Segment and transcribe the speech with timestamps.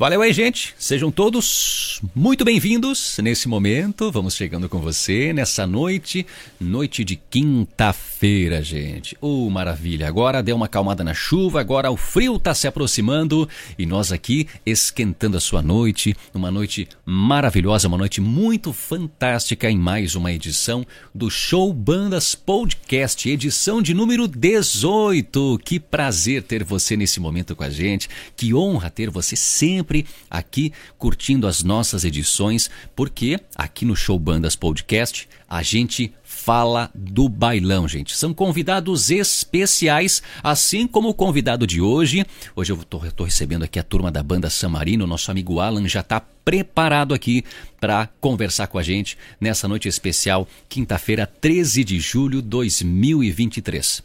[0.00, 0.74] Valeu aí, gente.
[0.78, 4.10] Sejam todos muito bem-vindos nesse momento.
[4.10, 6.26] Vamos chegando com você nessa noite,
[6.58, 9.14] noite de quinta-feira, gente.
[9.20, 10.08] Oh, maravilha.
[10.08, 13.46] Agora deu uma calmada na chuva, agora o frio está se aproximando
[13.78, 19.76] e nós aqui esquentando a sua noite, uma noite maravilhosa, uma noite muito fantástica em
[19.76, 20.82] mais uma edição
[21.14, 25.60] do Show Bandas Podcast, edição de número 18.
[25.62, 28.08] Que prazer ter você nesse momento com a gente.
[28.34, 34.18] Que honra ter você sempre sempre aqui curtindo as nossas edições, porque aqui no Show
[34.18, 38.16] Bandas Podcast a gente fala do bailão, gente.
[38.16, 42.24] São convidados especiais, assim como o convidado de hoje.
[42.54, 46.20] Hoje eu estou recebendo aqui a turma da banda Samarino, nosso amigo Alan já está
[46.20, 47.42] preparado aqui
[47.80, 54.04] para conversar com a gente nessa noite especial, quinta-feira, 13 de julho de 2023.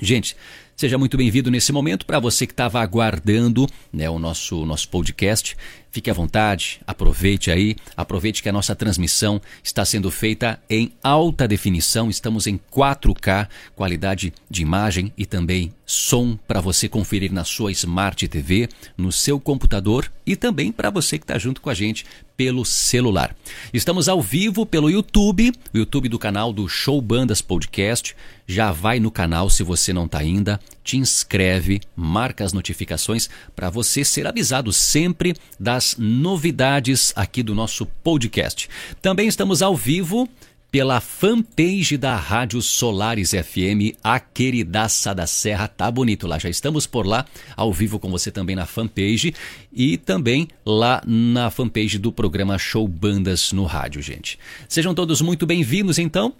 [0.00, 0.36] Gente,
[0.78, 2.06] Seja muito bem-vindo nesse momento.
[2.06, 5.56] Para você que estava aguardando né, o nosso, nosso podcast,
[5.98, 11.48] fique à vontade, aproveite aí, aproveite que a nossa transmissão está sendo feita em alta
[11.48, 12.08] definição.
[12.08, 18.28] Estamos em 4K, qualidade de imagem e também som para você conferir na sua Smart
[18.28, 22.04] TV, no seu computador e também para você que está junto com a gente
[22.36, 23.34] pelo celular.
[23.72, 28.14] Estamos ao vivo pelo YouTube, o YouTube do canal do Show Bandas Podcast.
[28.46, 33.68] Já vai no canal se você não está ainda, te inscreve, marca as notificações para
[33.70, 38.68] você ser avisado sempre das novidades aqui do nosso podcast.
[39.00, 40.28] Também estamos ao vivo
[40.70, 45.66] pela fanpage da Rádio Solares FM, a queridaça da Serra.
[45.66, 47.24] Tá bonito lá, já estamos por lá,
[47.56, 49.34] ao vivo com você também na fanpage
[49.72, 54.38] e também lá na fanpage do programa Show Bandas no rádio, gente.
[54.68, 56.34] Sejam todos muito bem-vindos, então.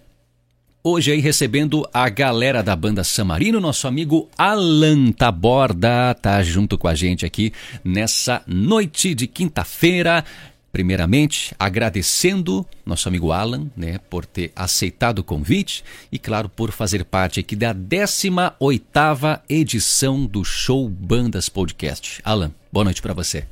[0.83, 6.87] Hoje aí recebendo a galera da banda Samarino, nosso amigo Alan Taborda tá junto com
[6.87, 10.25] a gente aqui nessa noite de quinta-feira.
[10.71, 15.83] Primeiramente, agradecendo nosso amigo Alan, né, por ter aceitado o convite
[16.13, 22.21] e, claro, por fazer parte aqui da 18ª edição do Show Bandas Podcast.
[22.25, 23.45] Alan, boa noite para você.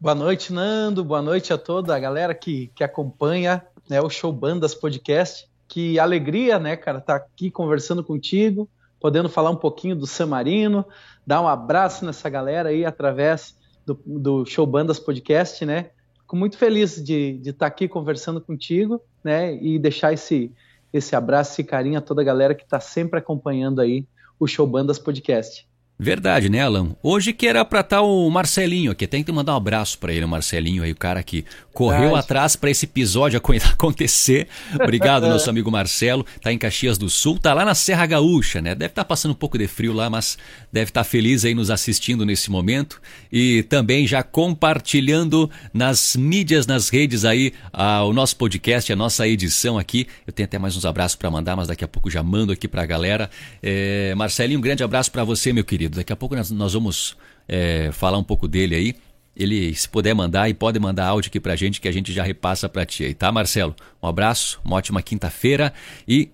[0.00, 1.04] Boa noite, Nando.
[1.04, 5.46] Boa noite a toda a galera que, que acompanha né, o Show Bandas Podcast.
[5.74, 8.68] Que alegria, né, cara, estar tá aqui conversando contigo,
[9.00, 10.86] podendo falar um pouquinho do Samarino,
[11.26, 15.90] dar um abraço nessa galera aí através do, do Show Bandas Podcast, né?
[16.20, 19.52] Fico muito feliz de, estar tá aqui conversando contigo, né?
[19.56, 20.52] E deixar esse,
[20.92, 24.06] esse abraço, esse carinho a toda a galera que está sempre acompanhando aí
[24.38, 25.66] o Show Bandas Podcast.
[25.96, 26.96] Verdade, né, Alan?
[27.00, 29.06] Hoje que era pra estar tá o Marcelinho aqui.
[29.06, 32.18] Tem que mandar um abraço para ele, o Marcelinho aí, o cara que correu Verdade.
[32.18, 34.48] atrás para esse episódio acontecer.
[34.74, 36.26] Obrigado, nosso amigo Marcelo.
[36.42, 38.74] Tá em Caxias do Sul, tá lá na Serra Gaúcha, né?
[38.74, 40.36] Deve estar tá passando um pouco de frio lá, mas
[40.72, 43.00] deve estar tá feliz aí nos assistindo nesse momento
[43.30, 49.28] e também já compartilhando nas mídias, nas redes aí, a, o nosso podcast, a nossa
[49.28, 50.08] edição aqui.
[50.26, 52.66] Eu tenho até mais uns abraços para mandar, mas daqui a pouco já mando aqui
[52.66, 53.30] pra galera.
[53.62, 56.00] É, Marcelinho, um grande abraço para você, meu querido querido.
[56.00, 57.16] Daqui a pouco nós, nós vamos
[57.46, 58.94] é, falar um pouco dele aí.
[59.36, 62.22] Ele, se puder mandar, e pode mandar áudio aqui pra gente que a gente já
[62.22, 63.74] repassa pra ti aí, tá, Marcelo?
[64.02, 65.72] Um abraço, uma ótima quinta-feira.
[66.06, 66.30] E,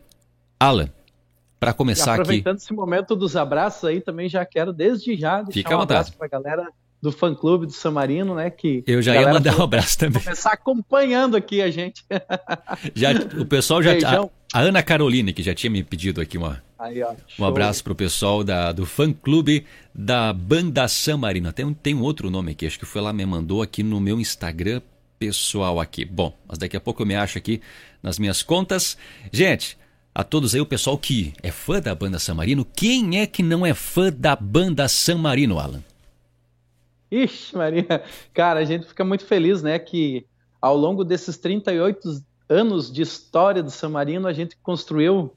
[0.59, 0.91] Alan,
[1.59, 2.41] para começar aproveitando aqui.
[2.41, 6.13] Aproveitando esse momento dos abraços aí, também já quero desde já deixar Fica um abraço
[6.15, 6.67] pra galera
[7.01, 8.51] do fã clube do San Marino, né?
[8.51, 10.23] Que eu já ia mandar um abraço também.
[10.23, 12.05] Começar acompanhando aqui a gente.
[12.95, 13.93] já, o pessoal já.
[13.93, 17.85] A, a, Ana Caroline, que já tinha me pedido aqui uma, Aí, ó, um abraço
[17.85, 21.53] pro pessoal da, do fã clube da Banda San Marino.
[21.53, 24.19] Tem, tem um outro nome aqui, acho que foi lá, me mandou aqui no meu
[24.19, 24.81] Instagram
[25.19, 26.07] pessoal aqui.
[26.07, 27.61] Bom, mas daqui a pouco eu me acho aqui
[28.03, 28.97] nas minhas contas.
[29.31, 29.77] Gente,
[30.15, 33.43] a todos aí, o pessoal que é fã da Banda San Marino, quem é que
[33.43, 35.85] não é fã da Banda San Marino, Alan?
[37.11, 38.03] Ixi, Maria.
[38.33, 40.25] Cara, a gente fica muito feliz, né, que
[40.63, 45.37] ao longo desses 38 anos de história do San Marino, a gente construiu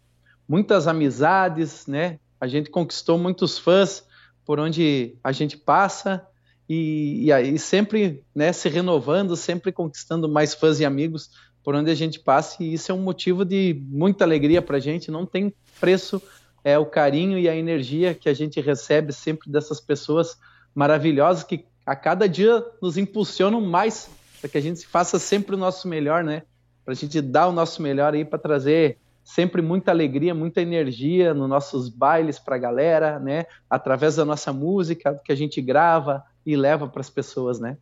[0.53, 2.19] muitas amizades, né?
[2.39, 4.05] A gente conquistou muitos fãs
[4.45, 6.23] por onde a gente passa
[6.69, 11.31] e, e aí sempre, né, se renovando, sempre conquistando mais fãs e amigos
[11.63, 14.79] por onde a gente passa e isso é um motivo de muita alegria para a
[14.79, 15.09] gente.
[15.09, 16.21] Não tem preço
[16.63, 20.37] é o carinho e a energia que a gente recebe sempre dessas pessoas
[20.75, 24.07] maravilhosas que a cada dia nos impulsionam mais
[24.39, 26.43] para que a gente faça sempre o nosso melhor, né?
[26.85, 31.33] Para a gente dar o nosso melhor aí para trazer sempre muita alegria, muita energia
[31.33, 33.45] nos nossos bailes para a galera, né?
[33.69, 37.77] Através da nossa música que a gente grava e leva para as pessoas, né?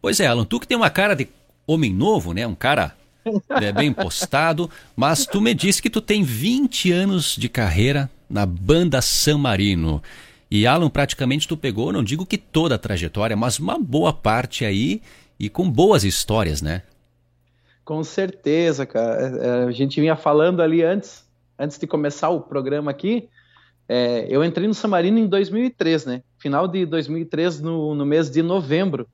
[0.00, 1.28] Pois é, Alan, tu que tem uma cara de
[1.66, 2.46] homem novo, né?
[2.46, 2.94] Um cara
[3.50, 8.46] é, bem postado, mas tu me disse que tu tem 20 anos de carreira na
[8.46, 10.02] banda San Marino.
[10.48, 14.64] E Alan, praticamente tu pegou, não digo que toda a trajetória, mas uma boa parte
[14.64, 15.02] aí
[15.38, 16.82] e com boas histórias, né?
[17.86, 19.38] Com certeza, cara.
[19.40, 21.24] É, é, a gente vinha falando ali antes,
[21.56, 23.28] antes de começar o programa aqui.
[23.88, 26.22] É, eu entrei no Samarino em 2003, né?
[26.36, 29.06] Final de 2003, no, no mês de novembro.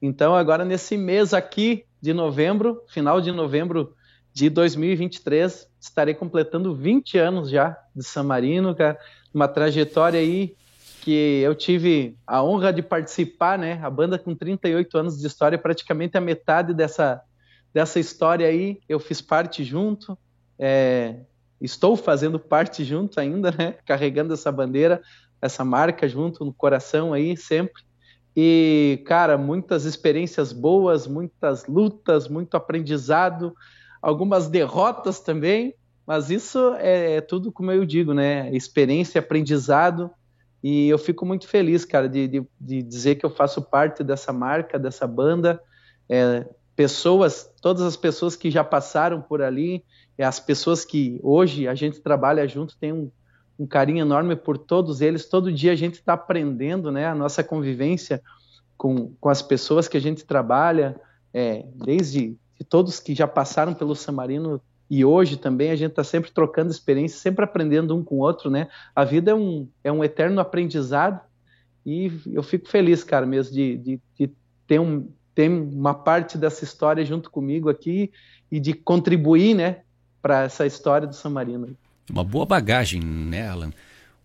[0.00, 3.96] Então, agora nesse mês aqui de novembro, final de novembro
[4.32, 8.96] de 2023, estarei completando 20 anos já de Samarino, cara.
[9.34, 10.54] Uma trajetória aí
[11.02, 13.80] que eu tive a honra de participar, né?
[13.82, 17.20] A banda com 38 anos de história, praticamente a metade dessa,
[17.72, 20.16] dessa história aí eu fiz parte junto.
[20.58, 21.20] É,
[21.60, 23.76] estou fazendo parte junto ainda, né?
[23.86, 25.00] Carregando essa bandeira,
[25.40, 27.82] essa marca junto no coração aí sempre.
[28.36, 33.54] E, cara, muitas experiências boas, muitas lutas, muito aprendizado,
[34.00, 35.74] algumas derrotas também,
[36.06, 38.50] mas isso é, é tudo como eu digo, né?
[38.54, 40.10] Experiência, aprendizado
[40.62, 44.32] e eu fico muito feliz, cara, de, de, de dizer que eu faço parte dessa
[44.32, 45.60] marca, dessa banda.
[46.08, 46.46] É,
[46.80, 49.84] pessoas, todas as pessoas que já passaram por ali,
[50.16, 53.10] é, as pessoas que hoje a gente trabalha junto, tem um,
[53.58, 55.28] um carinho enorme por todos eles.
[55.28, 57.06] Todo dia a gente está aprendendo, né?
[57.06, 58.22] A nossa convivência
[58.78, 60.98] com, com as pessoas que a gente trabalha,
[61.34, 62.34] é, desde
[62.66, 67.20] todos que já passaram pelo Samarino e hoje também a gente está sempre trocando experiências,
[67.20, 68.68] sempre aprendendo um com o outro, né?
[68.96, 71.20] A vida é um, é um eterno aprendizado
[71.84, 74.30] e eu fico feliz, cara, mesmo de, de, de
[74.66, 78.10] ter, um, ter uma parte dessa história junto comigo aqui
[78.50, 79.78] e de contribuir, né,
[80.20, 81.76] para essa história do San Marino.
[82.10, 83.72] Uma boa bagagem, né, Alan?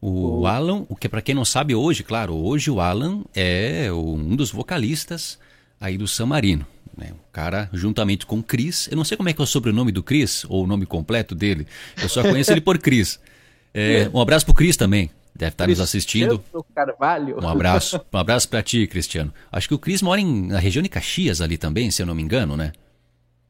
[0.01, 0.45] O.
[0.45, 4.51] Alan, o que para quem não sabe hoje, claro, hoje o Alan é um dos
[4.51, 5.39] vocalistas
[5.79, 6.65] aí do San Marino.
[6.97, 7.11] Né?
[7.11, 9.91] O cara, juntamente com o Cris, eu não sei como é que é o sobrenome
[9.91, 11.67] do Cris, ou o nome completo dele,
[12.01, 13.19] eu só conheço ele por Cris.
[13.77, 16.41] É, um abraço pro Cris também, deve estar nos assistindo.
[16.73, 17.37] Carvalho.
[17.41, 19.33] Um abraço, um abraço para ti, Cristiano.
[19.51, 22.15] Acho que o Cris mora em, na região de Caxias ali também, se eu não
[22.15, 22.71] me engano, né?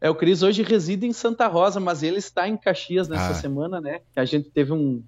[0.01, 3.35] É, o Cris hoje reside em Santa Rosa, mas ele está em Caxias nessa ah.
[3.35, 4.01] semana, né?
[4.15, 5.03] A gente teve um.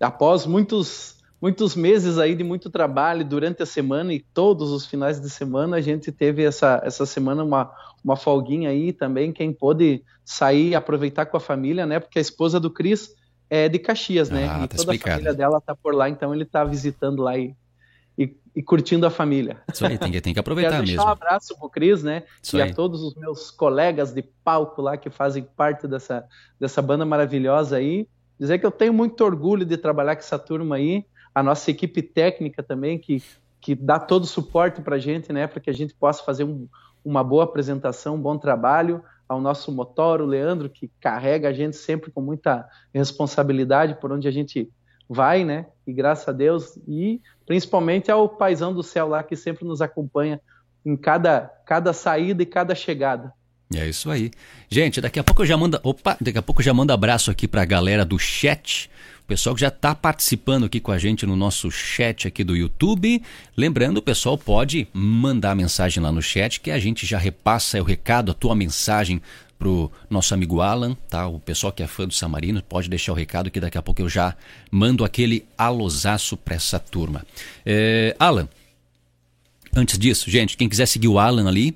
[0.00, 5.20] Após muitos muitos meses aí de muito trabalho durante a semana e todos os finais
[5.20, 7.68] de semana a gente teve essa, essa semana uma,
[8.04, 11.98] uma folguinha aí também, quem pôde sair e aproveitar com a família, né?
[11.98, 13.12] Porque a esposa do Cris
[13.54, 14.48] é de Caxias, né?
[14.50, 15.10] Ah, e tá toda explicado.
[15.10, 17.54] a família dela tá por lá, então ele tá visitando lá e,
[18.16, 19.58] e, e curtindo a família.
[19.70, 20.96] Isso aí, tem que, tem que aproveitar Quero mesmo.
[20.96, 22.22] deixar um abraço pro Cris, né?
[22.42, 22.70] Isso e aí.
[22.70, 26.24] a todos os meus colegas de palco lá que fazem parte dessa,
[26.58, 28.08] dessa banda maravilhosa aí.
[28.40, 32.00] Dizer que eu tenho muito orgulho de trabalhar com essa turma aí a nossa equipe
[32.00, 33.22] técnica também, que,
[33.60, 36.44] que dá todo o suporte para a gente, né, para que a gente possa fazer
[36.44, 36.66] um,
[37.04, 41.76] uma boa apresentação, um bom trabalho, ao nosso motor, o Leandro, que carrega a gente
[41.76, 44.70] sempre com muita responsabilidade por onde a gente
[45.08, 49.64] vai, né, e graças a Deus, e principalmente ao paizão do céu lá, que sempre
[49.64, 50.40] nos acompanha
[50.84, 53.32] em cada, cada saída e cada chegada.
[53.74, 54.30] É isso aí.
[54.68, 57.48] Gente, daqui a pouco eu já mando, opa, daqui a pouco já mando abraço aqui
[57.48, 58.90] para a galera do chat
[59.32, 63.22] pessoal que já está participando aqui com a gente no nosso chat aqui do YouTube.
[63.56, 67.82] Lembrando, o pessoal pode mandar mensagem lá no chat que a gente já repassa o
[67.82, 69.22] recado, a tua mensagem
[69.58, 71.26] pro nosso amigo Alan, tá?
[71.26, 74.02] O pessoal que é fã do Samarino pode deixar o recado que daqui a pouco
[74.02, 74.36] eu já
[74.70, 77.24] mando aquele alosaço para essa turma.
[77.64, 78.46] É, Alan,
[79.74, 81.74] antes disso, gente, quem quiser seguir o Alan ali,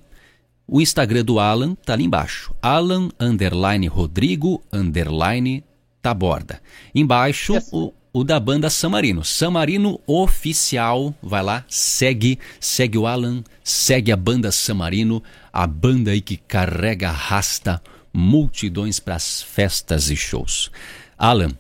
[0.69, 2.55] o Instagram do Alan tá ali embaixo.
[2.61, 5.65] Alan underline Rodrigo underline
[6.07, 6.61] Taborda.
[6.95, 7.69] Embaixo, yes.
[7.73, 9.25] o, o da banda Samarino.
[9.25, 11.13] Samarino Oficial.
[11.21, 15.21] Vai lá, segue, segue o Alan, segue a banda Samarino,
[15.53, 17.83] a banda aí que carrega, arrasta
[18.13, 20.71] multidões para as festas e shows.
[21.19, 21.51] Alan,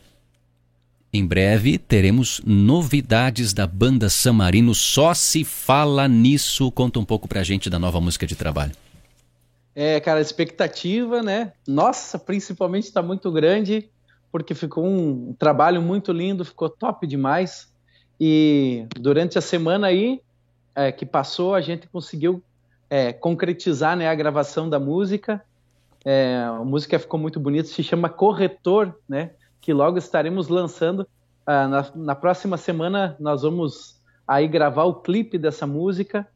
[1.12, 4.76] em breve teremos novidades da banda Samarino.
[4.76, 6.70] Só se fala nisso.
[6.70, 8.76] Conta um pouco pra gente da nova música de trabalho.
[9.74, 11.52] É, cara, a expectativa, né?
[11.66, 13.90] Nossa, principalmente está muito grande
[14.36, 17.72] porque ficou um trabalho muito lindo, ficou top demais.
[18.20, 20.20] E durante a semana aí
[20.74, 22.42] é, que passou, a gente conseguiu
[22.90, 25.42] é, concretizar né, a gravação da música.
[26.04, 29.30] É, a música ficou muito bonita, se chama Corretor, né?
[29.58, 31.08] Que logo estaremos lançando.
[31.46, 36.28] Ah, na, na próxima semana nós vamos aí gravar o clipe dessa música.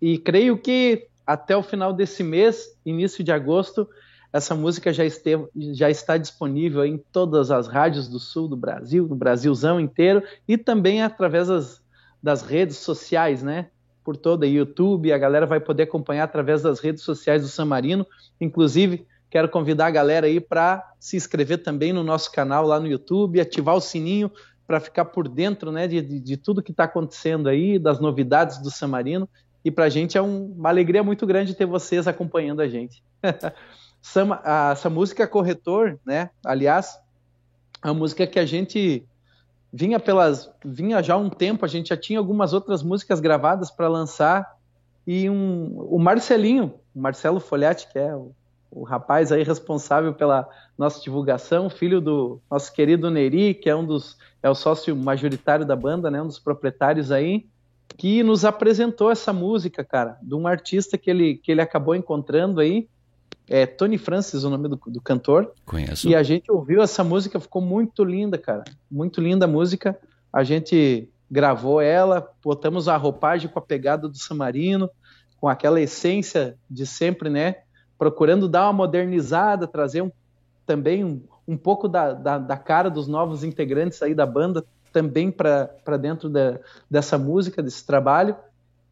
[0.00, 3.86] E creio que até o final desse mês, início de agosto,
[4.32, 9.06] essa música já, esteve, já está disponível em todas as rádios do sul do Brasil,
[9.06, 11.82] no Brasilzão inteiro, e também através das,
[12.22, 13.68] das redes sociais, né?
[14.02, 18.06] Por toda YouTube, a galera vai poder acompanhar através das redes sociais do San Marino.
[18.40, 22.86] Inclusive, quero convidar a galera aí para se inscrever também no nosso canal lá no
[22.86, 24.30] YouTube, ativar o sininho
[24.66, 28.70] para ficar por dentro né, de, de, tudo que está acontecendo aí, das novidades do
[28.70, 29.28] Samarino.
[29.64, 33.02] E para a gente é um, uma alegria muito grande ter vocês acompanhando a gente.
[34.72, 36.30] essa música Corretor, né?
[36.44, 36.98] Aliás,
[37.80, 39.06] a música que a gente
[39.72, 43.70] vinha pelas vinha já há um tempo, a gente já tinha algumas outras músicas gravadas
[43.70, 44.56] para lançar
[45.06, 48.32] e um, o Marcelinho, Marcelo Folhati, que é o,
[48.70, 53.84] o, rapaz aí responsável pela nossa divulgação, filho do nosso querido Neri, que é um
[53.84, 57.46] dos é o sócio majoritário da banda, né, um dos proprietários aí,
[57.96, 62.60] que nos apresentou essa música, cara, de um artista que ele que ele acabou encontrando
[62.60, 62.88] aí
[63.48, 65.52] é Tony Francis, o nome do, do, cantor.
[65.64, 66.08] Conheço.
[66.08, 68.64] E a gente ouviu essa música, ficou muito linda, cara.
[68.90, 69.98] Muito linda a música.
[70.32, 74.90] A gente gravou ela, botamos a roupagem com a pegada do Samarino,
[75.40, 77.56] com aquela essência de sempre, né?
[77.98, 80.10] Procurando dar uma modernizada, trazer um,
[80.66, 85.30] também um, um pouco da, da, da, cara dos novos integrantes aí da banda também
[85.30, 86.58] para dentro da,
[86.90, 88.36] dessa música, desse trabalho.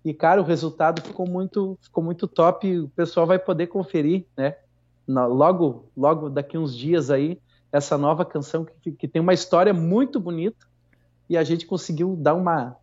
[0.05, 2.79] E, cara, o resultado ficou muito, ficou muito top.
[2.79, 4.57] O pessoal vai poder conferir, né?
[5.07, 7.39] Na, logo, logo daqui uns dias aí,
[7.71, 10.67] essa nova canção que, que tem uma história muito bonita.
[11.29, 12.77] E a gente conseguiu dar uma,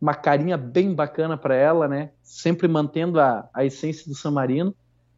[0.00, 2.10] uma carinha bem bacana para ela, né?
[2.22, 4.74] Sempre mantendo a, a essência do San Marino.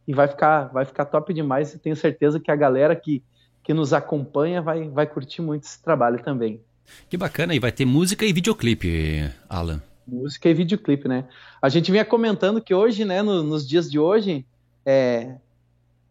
[0.07, 1.73] E vai ficar, vai ficar top demais.
[1.73, 3.21] E tenho certeza que a galera que,
[3.61, 6.61] que nos acompanha vai, vai curtir muito esse trabalho também.
[7.09, 7.53] Que bacana.
[7.53, 9.81] E vai ter música e videoclipe, Alan
[10.11, 11.27] música e videoclipe, né?
[11.61, 14.45] A gente vinha comentando que hoje, né, no, nos dias de hoje,
[14.85, 15.35] é,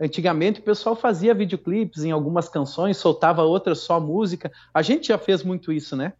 [0.00, 4.50] antigamente o pessoal fazia videoclipes em algumas canções, soltava outras só música.
[4.72, 6.14] A gente já fez muito isso, né?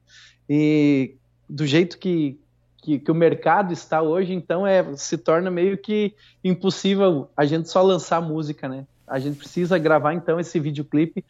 [0.49, 1.17] E
[1.49, 2.39] do jeito que,
[2.83, 7.71] que, que o mercado está hoje, então é, se torna meio que impossível a gente
[7.71, 8.87] só lançar música, né?
[9.07, 11.25] A gente precisa gravar então esse videoclipe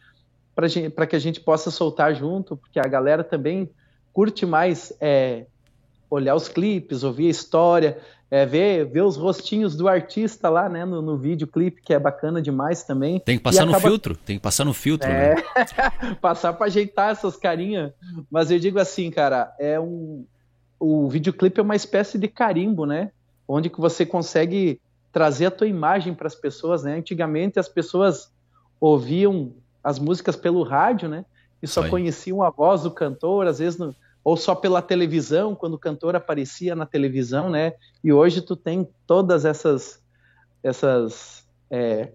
[0.53, 3.69] para que a gente possa soltar junto, porque a galera também
[4.13, 5.45] curte mais é,
[6.11, 7.97] olhar os clipes, ouvir a história,
[8.29, 12.41] é, ver, ver os rostinhos do artista lá, né, no, no videoclipe, que é bacana
[12.41, 13.19] demais também.
[13.19, 15.35] Tem que passar no filtro, tem que passar no filtro, é...
[15.35, 15.43] né?
[16.21, 17.91] passar para ajeitar essas carinhas.
[18.29, 20.25] Mas eu digo assim, cara, é um
[20.79, 23.11] o videoclipe é uma espécie de carimbo, né?
[23.47, 26.95] Onde que você consegue trazer a tua imagem para as pessoas, né?
[26.95, 28.31] Antigamente as pessoas
[28.79, 29.53] ouviam
[29.83, 31.23] as músicas pelo rádio, né?
[31.61, 35.73] E só conheciam a voz do cantor, às vezes no, ou só pela televisão, quando
[35.73, 37.73] o cantor aparecia na televisão, né?
[38.03, 40.01] E hoje tu tem todas essas
[40.63, 42.09] essas é,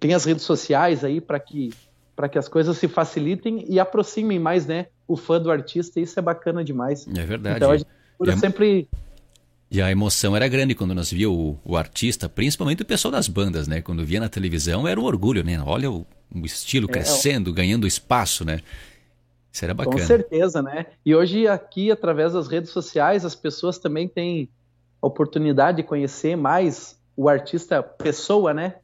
[0.00, 1.70] tem as redes sociais aí para que
[2.16, 6.00] para que as coisas se facilitem e aproximem mais, né, o fã do artista.
[6.00, 7.06] E isso é bacana demais.
[7.06, 7.56] É verdade.
[7.56, 7.88] Então a gente
[8.20, 8.88] e sempre
[9.70, 13.28] e a emoção era grande quando nós via o, o, artista, principalmente o pessoal das
[13.28, 13.82] bandas, né?
[13.82, 15.60] Quando via na televisão era um orgulho, né?
[15.60, 18.60] Olha o, o estilo é, crescendo, é, ganhando espaço, né?
[19.66, 19.96] Bacana.
[19.96, 20.86] Com certeza, né?
[21.04, 24.48] E hoje aqui, através das redes sociais, as pessoas também têm
[25.00, 28.76] a oportunidade de conhecer mais o artista pessoa, né?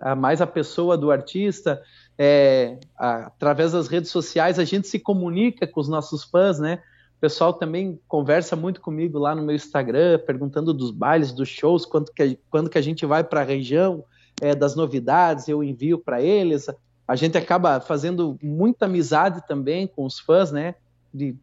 [0.00, 1.82] A, mais a pessoa do artista.
[2.18, 6.82] É, a, através das redes sociais, a gente se comunica com os nossos fãs, né?
[7.16, 11.86] O pessoal também conversa muito comigo lá no meu Instagram, perguntando dos bailes, dos shows,
[11.86, 14.04] quando que, quando que a gente vai para a região,
[14.40, 16.68] é, das novidades, eu envio para eles
[17.06, 20.74] a gente acaba fazendo muita amizade também com os fãs, né?
[21.12, 21.36] De,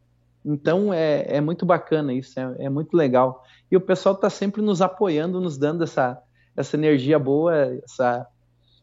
[0.46, 3.44] então é, é muito bacana isso, é, é muito legal.
[3.72, 6.22] E o pessoal está sempre nos apoiando, nos dando essa,
[6.56, 8.28] essa energia boa, essa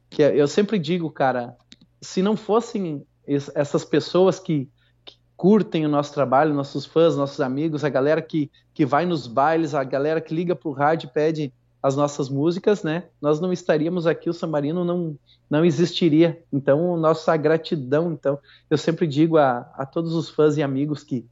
[0.09, 1.57] que eu sempre digo, cara,
[2.01, 3.07] se não fossem
[3.55, 4.69] essas pessoas que,
[5.05, 9.29] que, curtem o nosso trabalho, nossos fãs, nossos amigos, a galera que, que vai nos
[9.29, 13.05] bailes, a galera que liga pro rádio e pede as nossas músicas, né?
[13.21, 15.17] Nós não estaríamos aqui, o Samarino não,
[15.49, 16.43] não existiria.
[16.53, 18.13] Então, nossa gratidão.
[18.13, 21.25] Então, eu sempre digo a, a todos os fãs e amigos que,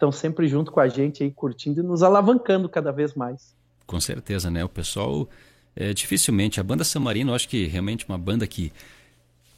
[0.00, 3.54] estão sempre junto com a gente aí, curtindo e nos alavancando cada vez mais.
[3.86, 4.64] Com certeza, né?
[4.64, 5.28] O pessoal,
[5.76, 8.72] é, dificilmente, a banda Samarino, eu acho que realmente uma banda que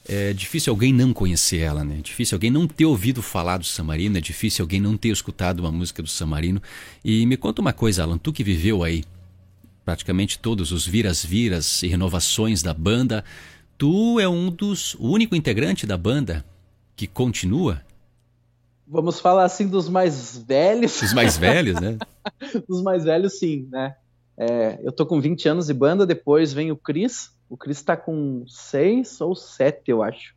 [0.09, 1.99] é difícil alguém não conhecer ela, né?
[1.99, 5.61] É difícil alguém não ter ouvido falar do Samarino, é difícil alguém não ter escutado
[5.61, 6.61] uma música do Samarino.
[7.05, 9.05] E me conta uma coisa, Alan, tu que viveu aí
[9.85, 13.25] praticamente todos os viras-viras e renovações da banda,
[13.77, 16.45] tu é um dos o único integrante da banda
[16.97, 17.83] que continua?
[18.87, 21.01] Vamos falar assim dos mais velhos.
[21.01, 21.97] Os mais velhos, né?
[22.69, 23.97] Os mais velhos, sim, né?
[24.37, 27.31] É, eu tô com 20 anos de banda, depois vem o Cris.
[27.49, 30.35] O Cris tá com 6 ou 7, eu acho.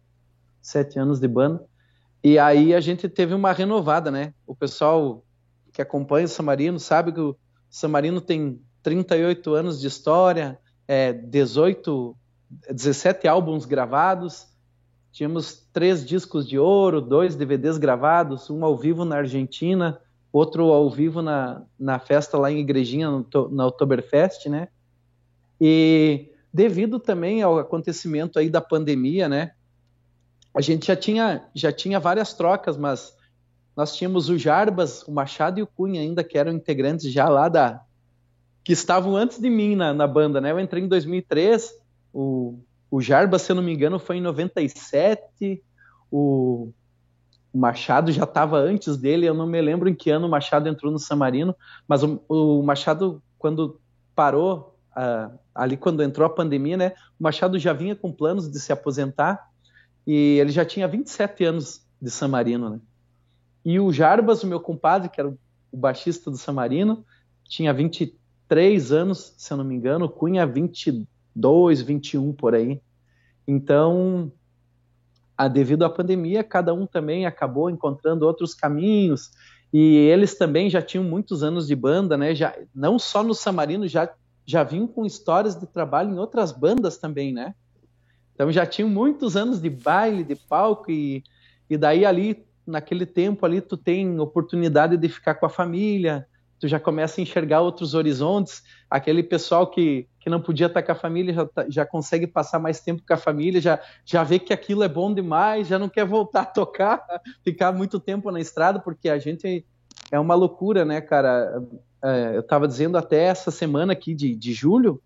[0.62, 1.64] 7 anos de banda.
[2.24, 4.34] E aí a gente teve uma renovada, né?
[4.48, 5.24] O pessoal
[5.72, 7.36] que acompanha o Samarino sabe que o
[7.70, 12.16] Samarino tem 38 anos de história, é, 18,
[12.72, 14.46] 17 álbuns gravados,
[15.12, 20.00] tínhamos três discos de ouro, dois DVDs gravados, um ao vivo na Argentina,
[20.32, 24.68] outro ao vivo na, na festa lá em Igrejinha, no, na Oktoberfest, né?
[25.60, 29.54] E devido também ao acontecimento aí da pandemia, né?
[30.56, 33.18] A gente já tinha, já tinha várias trocas, mas
[33.76, 37.50] nós tínhamos o Jarbas, o Machado e o Cunha ainda, que eram integrantes já lá
[37.50, 37.82] da...
[38.66, 40.52] que estavam antes de mim na, na banda, né?
[40.52, 41.72] Eu entrei em 2003,
[42.14, 42.60] o,
[42.92, 45.64] o Jarbas, se eu não me engano, foi em 97,
[46.12, 46.74] o
[47.56, 50.68] o Machado já estava antes dele, eu não me lembro em que ano o Machado
[50.68, 51.56] entrou no San Marino,
[51.88, 53.80] mas o, o Machado, quando
[54.14, 54.78] parou,
[55.54, 59.50] ali quando entrou a pandemia, né, o Machado já vinha com planos de se aposentar
[60.06, 62.80] e ele já tinha 27 anos de San Marino, né?
[63.64, 67.06] E o Jarbas, o meu compadre, que era o baixista do San Marino,
[67.46, 68.12] tinha 23
[68.92, 72.82] anos, se eu não me engano, Cunha 22, 21 por aí.
[73.48, 74.32] Então,
[75.38, 79.32] a, devido à pandemia, cada um também acabou encontrando outros caminhos,
[79.74, 82.34] e eles também já tinham muitos anos de banda, né?
[82.34, 84.10] Já, não só no Samarino, já,
[84.46, 87.54] já vinham com histórias de trabalho em outras bandas também, né?
[88.34, 91.24] Então já tinham muitos anos de baile, de palco, e,
[91.70, 96.26] e daí ali, naquele tempo ali, tu tem oportunidade de ficar com a família,
[96.66, 98.64] tu já começa a enxergar outros horizontes.
[98.90, 102.58] Aquele pessoal que, que não podia estar com a família já, tá, já consegue passar
[102.58, 105.88] mais tempo com a família, já, já vê que aquilo é bom demais, já não
[105.88, 107.06] quer voltar a tocar,
[107.44, 109.64] ficar muito tempo na estrada, porque a gente
[110.12, 111.62] é uma loucura, né, cara?
[112.04, 115.00] É, eu estava dizendo até essa semana aqui de, de julho,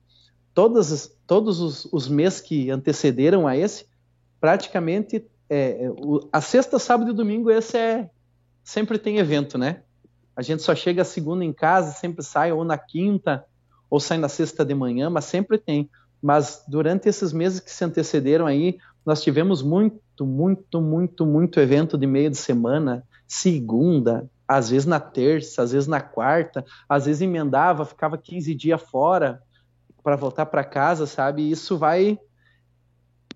[0.53, 3.85] todos, todos os, os meses que antecederam a esse,
[4.39, 8.09] praticamente é, o, a sexta, sábado e domingo, esse é
[8.63, 9.81] sempre tem evento, né?
[10.39, 13.43] A gente só chega segunda em casa, sempre sai ou na quinta
[13.89, 15.89] ou sai na sexta de manhã, mas sempre tem.
[16.21, 21.97] Mas durante esses meses que se antecederam aí, nós tivemos muito, muito, muito, muito evento
[21.97, 27.21] de meio de semana, segunda, às vezes na terça, às vezes na quarta, às vezes
[27.21, 29.43] emendava, ficava 15 dias fora
[30.01, 31.41] para voltar para casa, sabe?
[31.41, 32.17] E isso vai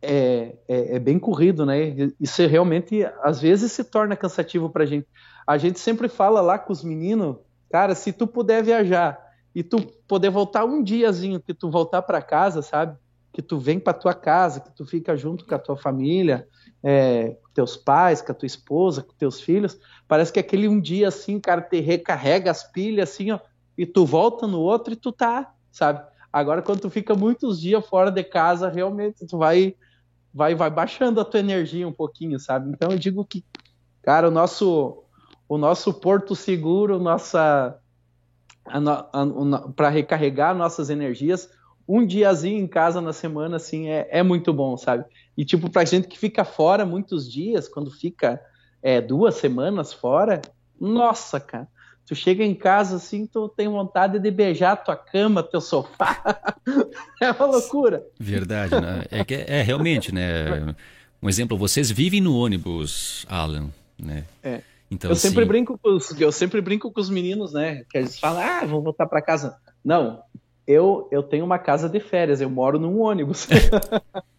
[0.04, 2.12] é, é, é, bem corrido, né?
[2.20, 5.08] Isso realmente às vezes se torna cansativo para a gente
[5.46, 7.36] a gente sempre fala lá com os meninos,
[7.70, 9.20] cara, se tu puder viajar
[9.54, 12.98] e tu poder voltar um diazinho, que tu voltar para casa, sabe?
[13.32, 16.48] Que tu vem para tua casa, que tu fica junto com a tua família,
[16.82, 20.80] é, com teus pais, com a tua esposa, com teus filhos, parece que aquele um
[20.80, 23.40] dia assim, cara, te recarrega as pilhas assim, ó,
[23.78, 26.02] e tu volta no outro e tu tá, sabe?
[26.32, 29.76] Agora quando tu fica muitos dias fora de casa, realmente tu vai
[30.34, 32.70] vai vai baixando a tua energia um pouquinho, sabe?
[32.70, 33.46] Então eu digo que
[34.02, 35.04] cara, o nosso
[35.48, 37.78] o nosso porto seguro, nossa
[39.76, 41.50] para recarregar nossas energias,
[41.88, 45.06] um diazinho em casa na semana assim é, é muito bom, sabe?
[45.38, 48.42] E tipo para gente que fica fora muitos dias, quando fica
[48.82, 50.42] é, duas semanas fora,
[50.80, 51.68] nossa, cara,
[52.06, 56.56] tu chega em casa assim, tu tem vontade de beijar tua cama, teu sofá,
[57.22, 58.06] é uma loucura.
[58.20, 59.06] Verdade, né?
[59.10, 60.76] É, que, é realmente, né?
[61.22, 64.26] Um exemplo, vocês vivem no ônibus, Alan, né?
[64.44, 64.62] É.
[64.92, 67.84] Então, eu sempre brinco com os, eu sempre brinco com os meninos, né?
[67.90, 69.58] Que eles falam, ah, vou voltar para casa.
[69.84, 70.22] Não,
[70.68, 73.48] eu eu tenho uma casa de férias, eu moro num ônibus.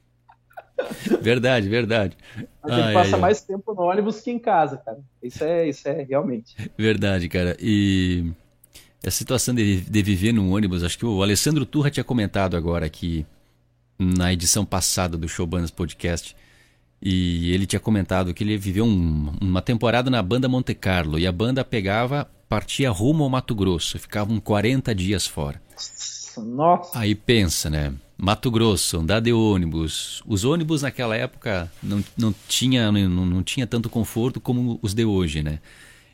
[1.20, 2.16] verdade, verdade.
[2.62, 3.46] A gente ai, passa ai, mais ai.
[3.46, 4.98] tempo no ônibus que em casa, cara.
[5.22, 6.54] Isso é, isso é realmente.
[6.76, 7.56] Verdade, cara.
[7.60, 8.32] E
[9.06, 12.86] a situação de, de viver num ônibus, acho que o Alessandro Turra tinha comentado agora
[12.86, 13.26] aqui
[13.98, 16.34] na edição passada do Showbands Podcast
[17.00, 21.26] e ele tinha comentado que ele viveu um, uma temporada na banda Monte Carlo e
[21.26, 25.60] a banda pegava, partia rumo ao Mato Grosso, ficavam 40 dias fora.
[26.42, 26.98] Nossa!
[26.98, 27.92] Aí pensa, né?
[28.16, 30.22] Mato Grosso, andar de ônibus.
[30.26, 35.04] Os ônibus naquela época não, não, tinha, não, não tinha tanto conforto como os de
[35.04, 35.58] hoje, né?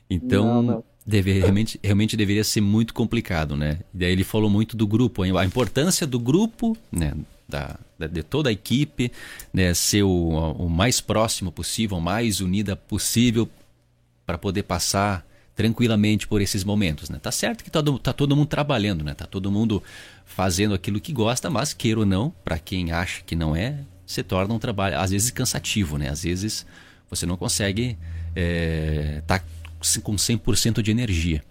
[0.09, 0.85] Então, não, não.
[1.07, 3.81] Deve, realmente, realmente deveria ser muito complicado, né?
[3.95, 7.15] E daí ele falou muito do grupo, a importância do grupo, né?
[7.51, 9.11] da, de toda a equipe,
[9.53, 13.49] né, ser o, o mais próximo possível, o mais unida possível
[14.25, 15.27] para poder passar
[15.61, 17.19] tranquilamente por esses momentos, né?
[17.21, 19.13] Tá certo que tá, tá todo mundo trabalhando, né?
[19.13, 19.83] Tá todo mundo
[20.25, 24.23] fazendo aquilo que gosta, mas queira ou não, para quem acha que não é, se
[24.23, 26.09] torna um trabalho às vezes cansativo, né?
[26.09, 26.65] Às vezes
[27.11, 27.99] você não consegue
[28.35, 29.43] é, tá
[30.03, 31.45] com 100% de energia.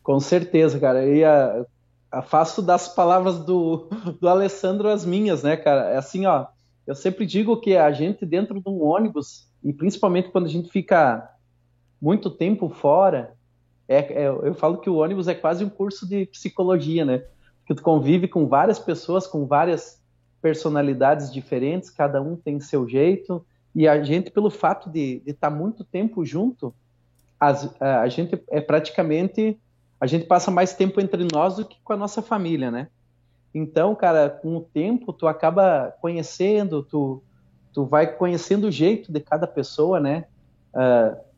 [0.00, 1.04] Com certeza, cara.
[1.04, 3.88] E a, faço das palavras do,
[4.20, 5.90] do Alessandro as minhas, né, cara?
[5.90, 6.46] É assim, ó.
[6.86, 10.70] Eu sempre digo que a gente dentro de um ônibus, e principalmente quando a gente
[10.70, 11.33] fica
[12.04, 13.34] muito tempo fora,
[13.88, 17.24] é, é, eu falo que o ônibus é quase um curso de psicologia, né?
[17.60, 20.02] Porque tu convive com várias pessoas, com várias
[20.42, 23.42] personalidades diferentes, cada um tem seu jeito,
[23.74, 26.74] e a gente, pelo fato de estar tá muito tempo junto,
[27.40, 29.58] as, a, a gente é praticamente,
[29.98, 32.88] a gente passa mais tempo entre nós do que com a nossa família, né?
[33.54, 37.22] Então, cara, com o tempo, tu acaba conhecendo, tu,
[37.72, 40.26] tu vai conhecendo o jeito de cada pessoa, né?
[40.74, 41.32] Uh,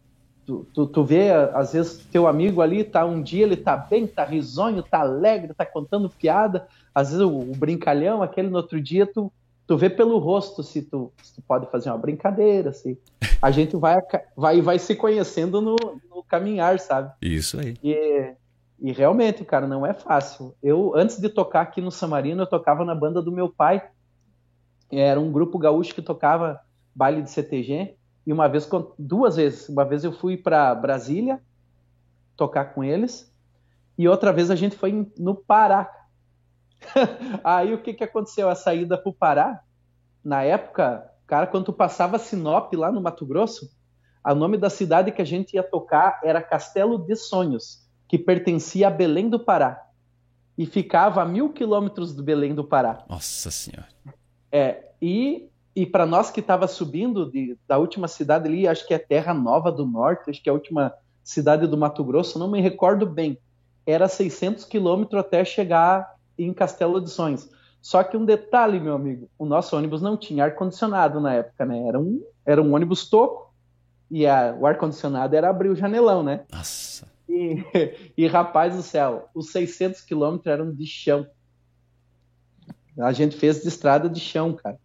[0.46, 4.06] tu, tu, tu, vê, às vezes, teu amigo ali, tá um dia ele tá bem,
[4.06, 8.80] tá risonho, tá alegre, tá contando piada, às vezes o, o brincalhão, aquele no outro
[8.80, 9.32] dia, tu,
[9.66, 12.96] tu vê pelo rosto se tu, se tu pode fazer uma brincadeira, se
[13.42, 13.96] a gente vai,
[14.36, 15.76] vai, vai se conhecendo no,
[16.08, 17.12] no caminhar, sabe?
[17.20, 17.76] Isso aí.
[17.82, 18.32] E,
[18.80, 20.54] e realmente, cara, não é fácil.
[20.62, 23.82] Eu, antes de tocar aqui no Samarino, eu tocava na banda do meu pai.
[24.90, 26.60] Era um grupo gaúcho que tocava
[26.94, 27.96] baile de CTG.
[28.26, 29.68] E uma vez, duas vezes.
[29.68, 31.40] Uma vez eu fui para Brasília
[32.36, 33.32] tocar com eles.
[33.96, 35.90] E outra vez a gente foi no Pará.
[37.44, 38.48] Aí o que, que aconteceu?
[38.48, 39.62] A saída para o Pará,
[40.22, 43.70] na época, cara, quando tu passava Sinop lá no Mato Grosso,
[44.24, 48.88] o nome da cidade que a gente ia tocar era Castelo de Sonhos que pertencia
[48.88, 49.82] a Belém do Pará
[50.56, 53.04] e ficava a mil quilômetros do Belém do Pará.
[53.08, 53.88] Nossa Senhora.
[54.50, 58.94] É, e, e para nós que estava subindo de, da última cidade ali, acho que
[58.94, 60.90] é Terra Nova do Norte, acho que é a última
[61.22, 63.38] cidade do Mato Grosso, não me recordo bem,
[63.84, 67.50] era 600 quilômetros até chegar em Castelo de Sonhos.
[67.82, 71.86] Só que um detalhe, meu amigo, o nosso ônibus não tinha ar-condicionado na época, né?
[71.86, 73.54] Era um, era um ônibus toco
[74.10, 76.46] e a, o ar-condicionado era abrir o janelão, né?
[76.50, 77.06] Nossa.
[77.28, 77.62] E,
[78.16, 81.26] e rapaz do céu, os 600 quilômetros eram de chão.
[82.98, 84.78] A gente fez de estrada de chão, cara.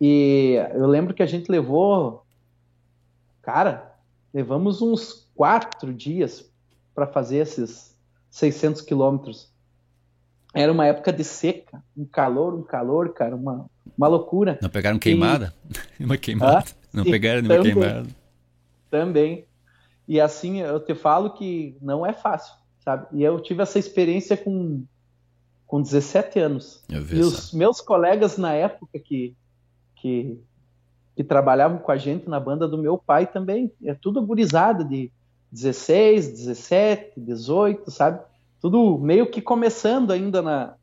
[0.00, 2.24] E eu lembro que a gente levou,
[3.42, 3.94] cara,
[4.32, 6.50] levamos uns quatro dias
[6.94, 7.96] para fazer esses
[8.30, 9.52] 600 quilômetros.
[10.52, 14.58] Era uma época de seca, um calor, um calor, cara, uma, uma loucura.
[14.62, 15.52] Não pegaram queimada?
[15.98, 16.04] E...
[16.04, 16.64] uma queimada?
[16.68, 18.06] Ah, Não pegaram nenhuma queimada?
[18.90, 19.44] Também.
[20.06, 22.54] E assim, eu te falo que não é fácil,
[22.84, 23.06] sabe?
[23.12, 24.84] E eu tive essa experiência com,
[25.66, 26.84] com 17 anos.
[26.88, 29.34] e os meus colegas na época que,
[30.04, 30.38] que,
[31.16, 35.10] que trabalhavam com a gente na banda do meu pai também, é tudo gurizada de
[35.50, 38.20] 16, 17, 18, sabe?
[38.60, 40.74] Tudo meio que começando ainda na,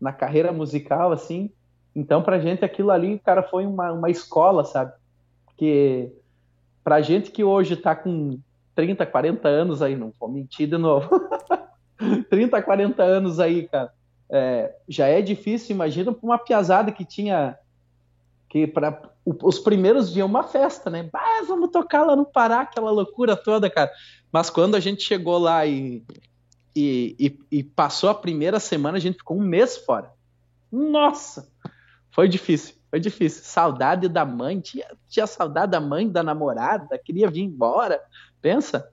[0.00, 1.50] na carreira musical, assim.
[1.92, 4.92] Então, pra gente, aquilo ali, cara, foi uma, uma escola, sabe?
[5.44, 6.12] Porque
[6.84, 8.38] pra gente que hoje tá com
[8.76, 11.08] 30, 40 anos aí, não vou mentir de novo.
[12.30, 13.92] 30, 40 anos aí, cara.
[14.30, 17.58] É, já é difícil, imagina para uma piazada que tinha
[18.48, 21.08] que para os primeiros dias uma festa, né?
[21.12, 23.90] Ah, vamos tocar lá no Pará, aquela loucura toda, cara.
[24.32, 26.02] Mas quando a gente chegou lá e,
[26.74, 30.12] e, e, e passou a primeira semana, a gente ficou um mês fora.
[30.72, 31.50] Nossa,
[32.10, 33.44] foi difícil, foi difícil.
[33.44, 38.00] Saudade da mãe, tinha, tinha saudade da mãe, da namorada, queria vir embora.
[38.40, 38.90] Pensa.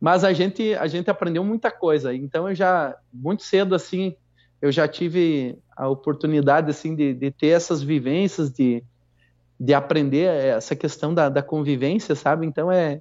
[0.00, 2.14] Mas a gente, a gente aprendeu muita coisa.
[2.14, 4.16] Então eu já, muito cedo assim,
[4.66, 8.82] eu já tive a oportunidade assim de, de ter essas vivências, de,
[9.58, 12.46] de aprender essa questão da, da convivência, sabe?
[12.46, 13.00] Então é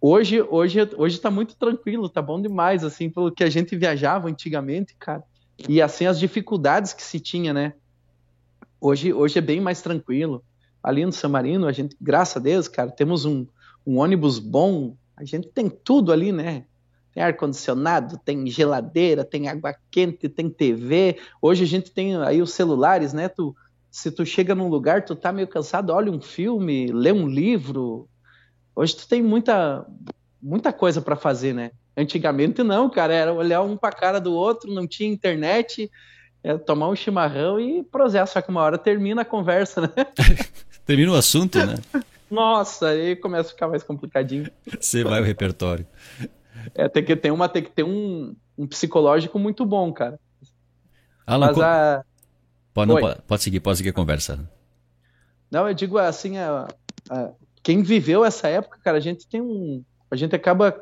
[0.00, 4.28] hoje hoje hoje está muito tranquilo, tá bom demais assim pelo que a gente viajava
[4.28, 5.22] antigamente, cara.
[5.68, 7.74] E assim as dificuldades que se tinha, né?
[8.80, 10.44] Hoje hoje é bem mais tranquilo.
[10.82, 13.46] Ali no San Marino, a gente, graças a Deus, cara, temos um,
[13.86, 16.66] um ônibus bom, a gente tem tudo ali, né?
[17.14, 21.16] Tem ar-condicionado, tem geladeira, tem água quente, tem TV.
[21.40, 23.28] Hoje a gente tem aí os celulares, né?
[23.28, 23.54] Tu,
[23.90, 28.08] se tu chega num lugar, tu tá meio cansado, olha um filme, lê um livro.
[28.74, 29.86] Hoje tu tem muita,
[30.42, 31.70] muita coisa para fazer, né?
[31.96, 35.88] Antigamente não, cara, era olhar um para a cara do outro, não tinha internet,
[36.42, 40.06] é tomar um chimarrão e prosear, só que uma hora termina a conversa, né?
[40.84, 41.76] termina o assunto, né?
[42.28, 44.50] Nossa, aí começa a ficar mais complicadinho.
[44.80, 45.86] Você vai o repertório.
[46.74, 50.18] É, tem que ter uma, tem que ter um, um psicológico muito bom, cara.
[51.26, 52.04] Alan, Mas a...
[52.72, 54.50] pode, não, pode, pode, seguir, pode seguir a conversa.
[55.50, 56.68] Não, eu digo assim, a,
[57.10, 57.30] a,
[57.62, 60.74] quem viveu essa época, cara, a gente tem um, a gente acaba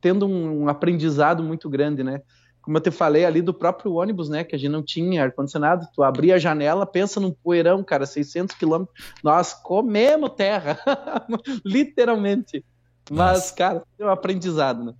[0.00, 2.20] tendo um, um aprendizado muito grande, né?
[2.66, 5.86] como eu te falei ali do próprio ônibus, né, que a gente não tinha ar-condicionado,
[5.94, 10.76] tu abria a janela, pensa num poeirão, cara, 600 quilômetros, nós comemos terra,
[11.64, 12.64] literalmente.
[13.08, 13.54] Mas, Nossa.
[13.54, 14.94] cara, é um aprendizado, né?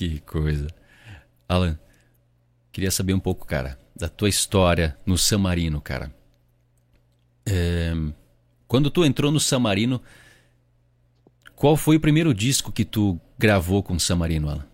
[0.00, 0.66] Que coisa.
[1.46, 1.78] Alan,
[2.72, 6.10] queria saber um pouco, cara, da tua história no San Marino, cara.
[7.44, 7.92] É...
[8.66, 10.00] Quando tu entrou no San Marino,
[11.54, 14.66] qual foi o primeiro disco que tu gravou com o San Marino, Alan?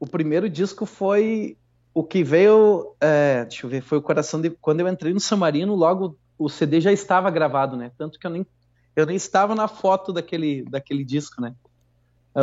[0.00, 1.56] o primeiro disco foi
[1.94, 5.20] o que veio, é, deixa eu ver, foi o coração de quando eu entrei no
[5.20, 7.92] San Marino, logo o CD já estava gravado, né?
[7.96, 8.44] Tanto que eu nem
[8.96, 11.54] eu nem estava na foto daquele daquele disco, né?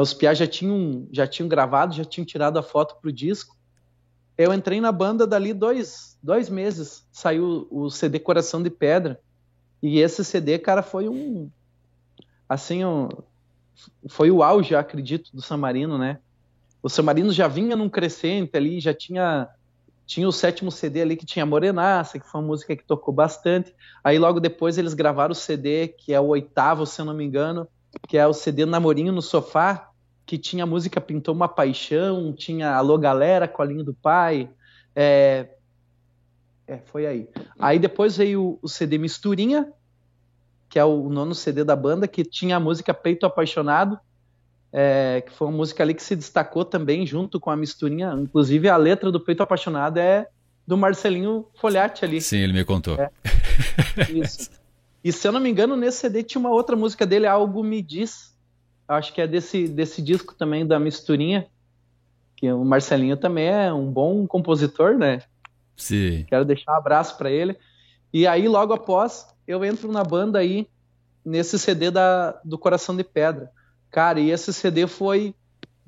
[0.02, 3.56] Os Piá já tinham já tinham gravado, já tinham tirado a foto pro disco.
[4.38, 9.20] Eu entrei na banda dali dois, dois meses, saiu o CD Coração de Pedra.
[9.82, 11.50] E esse CD, cara, foi um
[12.50, 13.10] assim, um,
[14.08, 16.20] foi o auge, acredito, do San Marino, né?
[16.82, 19.50] O San Marino já vinha num crescente ali, já tinha
[20.06, 23.74] tinha o sétimo CD ali que tinha Morenaça, que foi uma música que tocou bastante.
[24.04, 27.24] Aí logo depois eles gravaram o CD, que é o oitavo, se eu não me
[27.24, 27.68] engano,
[28.08, 29.90] que é o CD Namorinho no Sofá,
[30.26, 34.50] que tinha a música Pintou uma Paixão, tinha Alô Galera, Colinho do Pai.
[34.96, 35.50] É,
[36.68, 37.30] é foi aí.
[37.60, 39.72] Aí depois veio o CD Misturinha,
[40.70, 44.00] que é o nono CD da banda, que tinha a música Peito Apaixonado,
[44.72, 48.14] é, que foi uma música ali que se destacou também junto com a misturinha.
[48.18, 50.28] Inclusive, a letra do Peito Apaixonado é
[50.66, 52.22] do Marcelinho Folhati ali.
[52.22, 52.96] Sim, ele me contou.
[53.00, 53.12] É,
[54.10, 54.50] isso.
[55.04, 57.82] E se eu não me engano, nesse CD tinha uma outra música dele, Algo Me
[57.82, 58.34] Diz.
[58.88, 61.48] Acho que é desse, desse disco também, da misturinha.
[62.36, 65.22] Que o Marcelinho também é um bom compositor, né?
[65.76, 66.26] Sim.
[66.28, 67.58] Quero deixar um abraço para ele.
[68.14, 70.68] E aí, logo após, eu entro na banda aí,
[71.26, 73.52] nesse CD da, do Coração de Pedra.
[73.90, 75.36] Cara, e esse CD foi,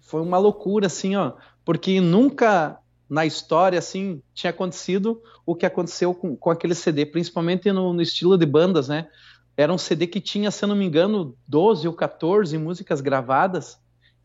[0.01, 6.13] foi uma loucura, assim, ó, porque nunca na história, assim, tinha acontecido o que aconteceu
[6.13, 9.07] com, com aquele CD, principalmente no, no estilo de bandas, né?
[9.55, 13.79] Era um CD que tinha, se eu não me engano, 12 ou 14 músicas gravadas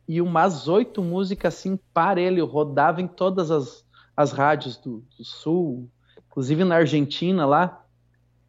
[0.09, 3.85] e umas oito músicas, assim, parelho, rodava em todas as,
[4.17, 5.89] as rádios do, do Sul,
[6.29, 7.85] inclusive na Argentina lá.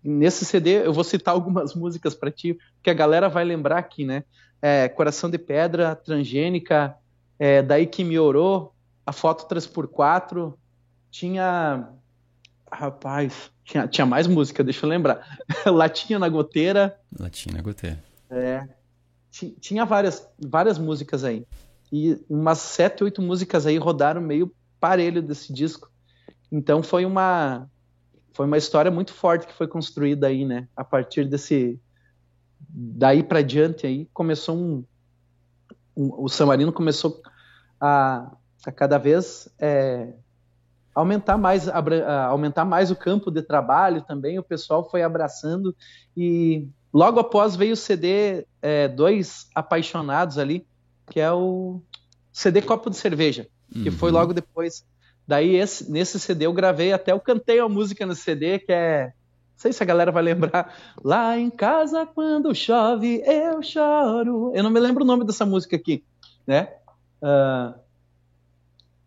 [0.04, 4.06] nesse CD eu vou citar algumas músicas para ti, que a galera vai lembrar aqui,
[4.06, 4.24] né?
[4.62, 6.96] é, Coração de Pedra, Transgênica,
[7.40, 10.54] é, Daí que me orou, a foto 3x4,
[11.10, 11.90] tinha.
[12.72, 15.40] Rapaz, tinha, tinha mais música, deixa eu lembrar.
[15.66, 16.98] Latinha na Goteira.
[17.20, 18.02] Latinha na Goteira.
[18.30, 18.68] É.
[19.60, 21.46] Tinha várias, várias músicas aí.
[21.92, 25.92] E umas sete, oito músicas aí rodaram meio parelho desse disco.
[26.52, 27.70] Então foi uma
[28.34, 30.68] foi uma história muito forte que foi construída aí, né?
[30.76, 31.80] A partir desse
[32.70, 34.86] daí para diante aí começou um,
[35.96, 37.22] um, o San Marino começou
[37.80, 38.32] a,
[38.66, 40.10] a cada vez é,
[40.94, 45.76] aumentar mais aumentar mais o campo de trabalho também o pessoal foi abraçando
[46.16, 50.66] e logo após veio o CD é, dois apaixonados ali
[51.08, 51.82] que é o
[52.32, 53.96] CD copo de cerveja que uhum.
[53.96, 54.86] foi logo depois
[55.28, 59.14] daí esse, nesse CD eu gravei até eu cantei a música no CD que é
[59.62, 60.76] sei se a galera vai lembrar.
[61.04, 64.52] Lá em casa, quando chove, eu choro.
[64.56, 66.04] Eu não me lembro o nome dessa música aqui,
[66.48, 66.74] né?
[67.22, 67.80] Uh,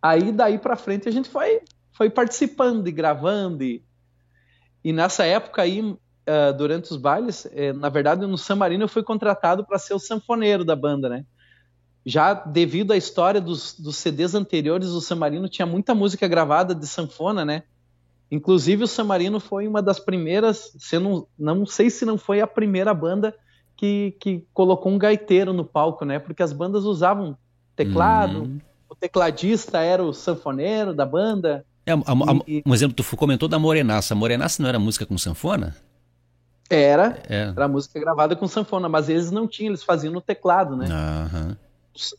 [0.05, 3.65] aí, daí para frente, a gente foi, foi participando e gravando.
[3.65, 3.83] E,
[4.85, 5.97] e nessa época aí, uh,
[6.59, 9.99] durante os bailes, eh, na verdade, no San Marino eu fui contratado para ser o
[9.99, 11.25] sanfoneiro da banda, né?
[12.05, 16.75] Já devido à história dos, dos CDs anteriores, o San Marino tinha muita música gravada
[16.75, 17.63] de sanfona, né?
[18.31, 22.47] Inclusive o San Marino foi uma das primeiras, sendo, não sei se não foi a
[22.47, 23.35] primeira banda
[23.75, 26.19] que, que colocou um gaiteiro no palco, né?
[26.19, 27.39] Porque as bandas usavam
[27.75, 28.61] teclado, uhum.
[29.05, 31.65] Tecladista era o sanfoneiro da banda.
[31.85, 34.15] É, a, a, e, um exemplo, tu comentou da Morenaça.
[34.15, 35.77] A Morenaça não era música com sanfona?
[36.71, 37.53] Era, é.
[37.55, 40.87] era música gravada com sanfona, mas eles não tinham, eles faziam no teclado, né?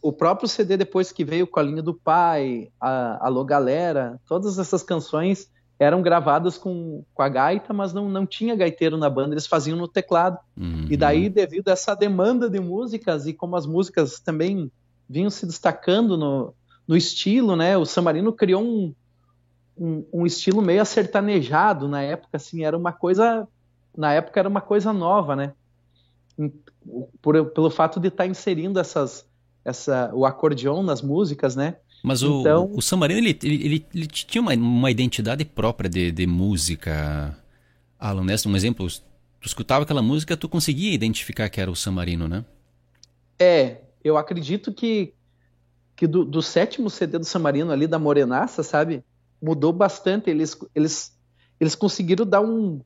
[0.01, 4.59] O próprio CD depois que veio com a linha do pai, a Alô Galera, todas
[4.59, 9.33] essas canções eram gravadas com, com a gaita, mas não, não tinha gaiteiro na banda,
[9.33, 10.37] eles faziam no teclado.
[10.55, 10.85] Uhum.
[10.89, 14.71] E daí, devido a essa demanda de músicas, e como as músicas também
[15.09, 16.53] vinham se destacando no,
[16.87, 17.77] no estilo, né?
[17.77, 18.93] O Samarino criou um,
[19.77, 23.47] um, um, estilo meio acertanejado na época, assim, era uma coisa.
[23.97, 25.53] Na época era uma coisa nova, né?
[27.21, 29.25] Por, pelo fato de estar tá inserindo essas,
[29.63, 31.77] essa, o acordeon nas músicas, né?
[32.03, 32.71] Mas o, então...
[32.73, 37.35] o San Marino, ele, ele, ele, ele tinha uma, uma, identidade própria de, de música.
[37.97, 38.35] Alan, né?
[38.45, 42.45] Um exemplo, tu escutava aquela música, tu conseguia identificar que era o San Marino, né?
[43.39, 45.13] É, eu acredito que,
[45.95, 49.03] que do, do sétimo CD do San Marino ali, da Morenaça, sabe?
[49.41, 50.29] Mudou bastante.
[50.29, 51.17] Eles, eles,
[51.60, 52.81] eles conseguiram dar um...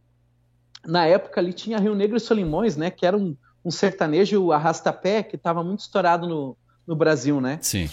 [0.85, 2.91] Na época ali tinha Rio Negro e Solimões, né?
[2.91, 7.59] Que era um, um sertanejo arrastapé que estava muito estourado no, no Brasil, né?
[7.61, 7.89] Sim.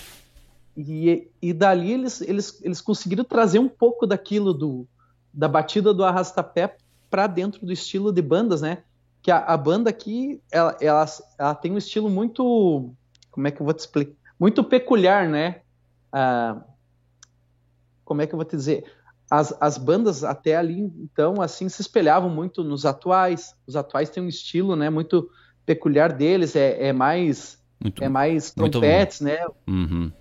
[0.77, 4.87] E, e dali eles, eles, eles conseguiram trazer um pouco daquilo do,
[5.33, 6.77] da batida do arrastapé
[7.09, 8.83] para dentro do estilo de bandas, né?
[9.23, 11.07] Que a, a banda aqui, ela, ela,
[11.39, 12.91] ela, tem um estilo muito,
[13.31, 14.26] como é que eu vou te explicar?
[14.39, 15.61] Muito peculiar, né?
[16.13, 16.63] Ah,
[18.05, 18.85] como é que eu vou te dizer?
[19.31, 23.55] As, as bandas até ali, então, assim, se espelhavam muito nos atuais.
[23.67, 25.29] Os atuais têm um estilo, né, muito
[25.65, 29.39] peculiar deles, é, é mais muito, é mais trompetes, né?
[29.67, 30.13] Uhum.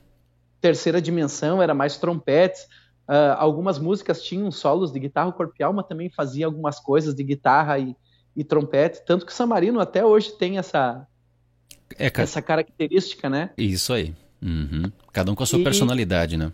[0.59, 2.63] Terceira dimensão era mais trompetes.
[3.07, 7.13] Uh, algumas músicas tinham solos de guitarra, o Corpo e Alma também fazia algumas coisas
[7.13, 7.95] de guitarra e,
[8.35, 11.07] e trompete, tanto que o Samarino até hoje tem essa,
[11.97, 13.51] é, essa característica, né?
[13.57, 14.13] Isso aí.
[14.41, 14.91] Uhum.
[15.11, 16.51] Cada um com a sua e, personalidade, né?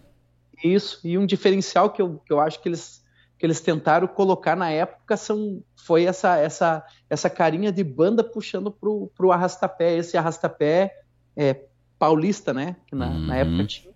[0.63, 3.03] Isso, e um diferencial que eu, que eu acho que eles,
[3.37, 8.71] que eles tentaram colocar na época são, foi essa, essa, essa carinha de banda puxando
[8.71, 10.95] pro, pro arrastapé, esse arrastapé
[11.35, 11.65] é,
[11.97, 12.75] paulista, né?
[12.87, 13.25] Que na, uhum.
[13.25, 13.91] na época tinha.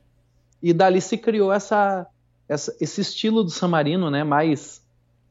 [0.62, 2.08] E dali se criou essa,
[2.50, 4.24] essa, esse estilo do Samarino, né?
[4.24, 4.84] Mais,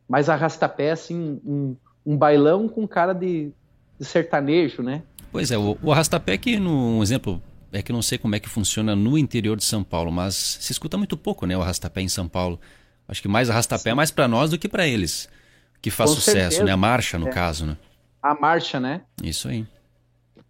[0.08, 3.50] mais arrastapé, assim, um, um bailão com cara de,
[3.98, 5.02] de sertanejo, né?
[5.34, 7.42] Pois é, o, o arrastapé que, no um exemplo,
[7.72, 10.70] é que não sei como é que funciona no interior de São Paulo, mas se
[10.70, 12.60] escuta muito pouco, né, o arrastapé em São Paulo.
[13.08, 15.28] Acho que mais arrastapé é mais para nós do que para eles,
[15.82, 16.62] que faz Com sucesso, certeza.
[16.62, 16.70] né?
[16.70, 17.32] A marcha, no é.
[17.32, 17.76] caso, né?
[18.22, 19.02] A marcha, né?
[19.24, 19.66] Isso aí.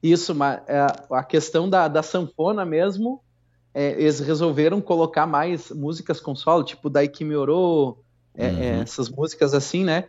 [0.02, 3.22] Isso, mas é, a questão da, da sanfona mesmo,
[3.72, 8.04] é, eles resolveram colocar mais músicas com solo, tipo Daiki Mioro,
[8.36, 8.82] é, é, uhum.
[8.82, 10.08] essas músicas assim, né?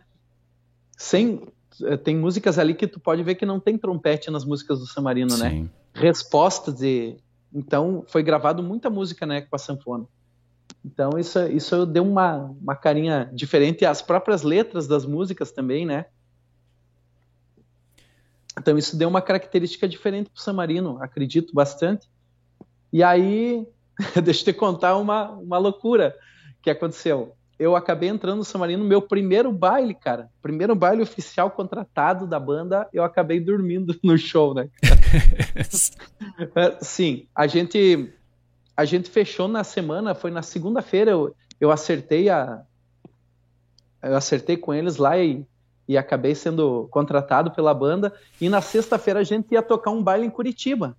[0.98, 1.55] Sem, é,
[2.04, 5.36] tem músicas ali que tu pode ver que não tem trompete nas músicas do Samarino,
[5.36, 5.50] né?
[5.50, 5.62] Sim.
[5.62, 5.70] né?
[5.94, 7.16] Respostas de.
[7.52, 10.06] Então, foi gravado muita música, né, com a sanfona.
[10.84, 13.84] Então, isso, isso deu uma, uma carinha diferente.
[13.84, 16.06] As próprias letras das músicas também, né?
[18.58, 22.08] Então, isso deu uma característica diferente para o Samarino, acredito bastante.
[22.92, 23.66] E aí,
[24.22, 26.16] deixa eu te contar uma, uma loucura
[26.62, 30.28] que aconteceu eu acabei entrando no San Marino, meu primeiro baile, cara.
[30.42, 34.68] Primeiro baile oficial contratado da banda, eu acabei dormindo no show, né?
[36.54, 38.12] É, sim, a gente
[38.76, 42.62] a gente fechou na semana, foi na segunda-feira, eu, eu acertei a
[44.02, 45.44] eu acertei com eles lá e,
[45.88, 48.12] e acabei sendo contratado pela banda.
[48.40, 50.96] E na sexta-feira a gente ia tocar um baile em Curitiba.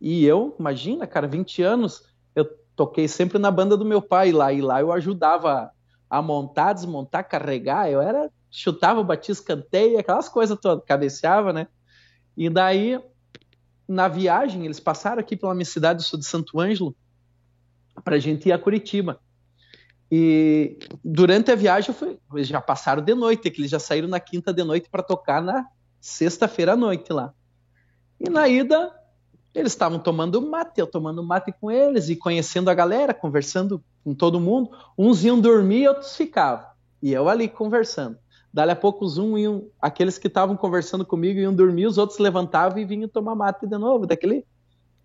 [0.00, 2.44] E eu, imagina, cara, 20 anos, eu
[2.80, 5.70] toquei sempre na banda do meu pai lá, e lá eu ajudava
[6.08, 11.68] a montar, desmontar, carregar, eu era, chutava, batia escanteio, aquelas coisas todas, cabeceava, né?
[12.34, 12.98] E daí,
[13.86, 16.96] na viagem, eles passaram aqui pela minha cidade, sou de Santo Ângelo,
[18.02, 19.20] pra gente ir a Curitiba.
[20.10, 24.20] E durante a viagem, fui, eles já passaram de noite, que eles já saíram na
[24.20, 25.66] quinta de noite para tocar na
[26.00, 27.34] sexta-feira à noite lá.
[28.18, 28.90] E na ida,
[29.54, 34.14] eles estavam tomando mate, eu tomando mate com eles e conhecendo a galera, conversando com
[34.14, 34.70] todo mundo.
[34.96, 36.66] Uns iam dormir, outros ficavam.
[37.02, 38.16] E eu ali conversando.
[38.52, 42.18] Dali a pouco os um iam, aqueles que estavam conversando comigo iam dormir, os outros
[42.18, 44.44] levantavam e vinham tomar mate de novo, daquele,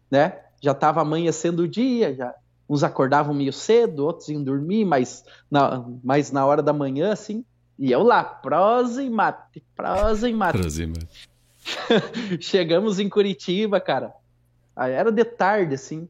[0.10, 0.40] né?
[0.62, 2.34] Já estava amanhecendo o dia, já
[2.68, 7.46] uns acordavam meio cedo, outros iam dormir, mas na, mas na hora da manhã, assim,
[7.78, 10.58] e eu lá, prosa e mate, prosa e mate.
[10.58, 11.30] Prosa e mate.
[12.42, 14.14] Chegamos em Curitiba, cara.
[14.78, 16.08] Era de tarde, assim.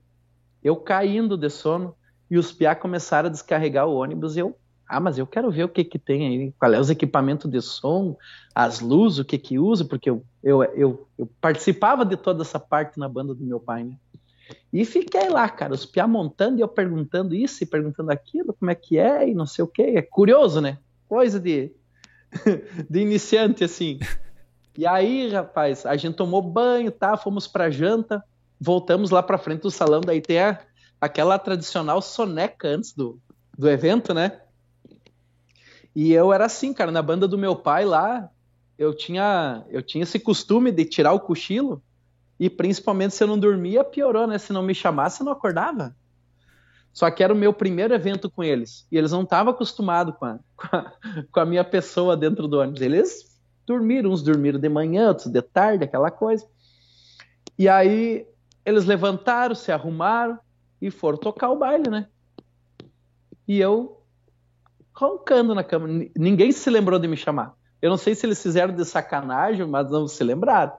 [0.63, 1.95] Eu caindo de sono
[2.29, 5.63] e os piá começaram a descarregar o ônibus e eu, ah, mas eu quero ver
[5.63, 8.17] o que que tem aí, qual é os equipamentos de som,
[8.53, 12.59] as luzes, o que que usa, porque eu, eu, eu, eu participava de toda essa
[12.59, 13.95] parte na banda do meu pai, né?
[14.71, 18.69] E fiquei lá, cara, os piá montando e eu perguntando isso e perguntando aquilo, como
[18.69, 19.81] é que é e não sei o que.
[19.81, 20.77] É curioso, né?
[21.07, 21.71] Coisa de,
[22.89, 23.99] de iniciante, assim.
[24.77, 27.15] E aí, rapaz, a gente tomou banho, tá?
[27.17, 28.23] Fomos pra janta
[28.65, 30.59] voltamos lá para frente do salão, daí tem a,
[30.99, 33.21] aquela tradicional soneca antes do,
[33.55, 34.41] do evento, né?
[35.95, 38.27] E eu era assim, cara, na banda do meu pai lá,
[38.77, 41.81] eu tinha, eu tinha esse costume de tirar o cochilo,
[42.39, 44.39] e principalmente se eu não dormia, piorou, né?
[44.39, 45.95] Se não me chamasse, eu não acordava.
[46.91, 50.25] Só que era o meu primeiro evento com eles, e eles não estavam acostumados com
[50.25, 50.93] a, com, a,
[51.31, 52.81] com a minha pessoa dentro do ônibus.
[52.81, 56.45] Eles dormiram, uns dormiram de manhã, outros de tarde, aquela coisa.
[57.57, 58.27] E aí
[58.65, 60.39] eles levantaram, se arrumaram
[60.81, 62.07] e foram tocar o baile, né?
[63.47, 64.01] E eu
[64.93, 65.87] roncando na cama.
[66.17, 67.53] Ninguém se lembrou de me chamar.
[67.81, 70.73] Eu não sei se eles fizeram de sacanagem, mas não se lembraram.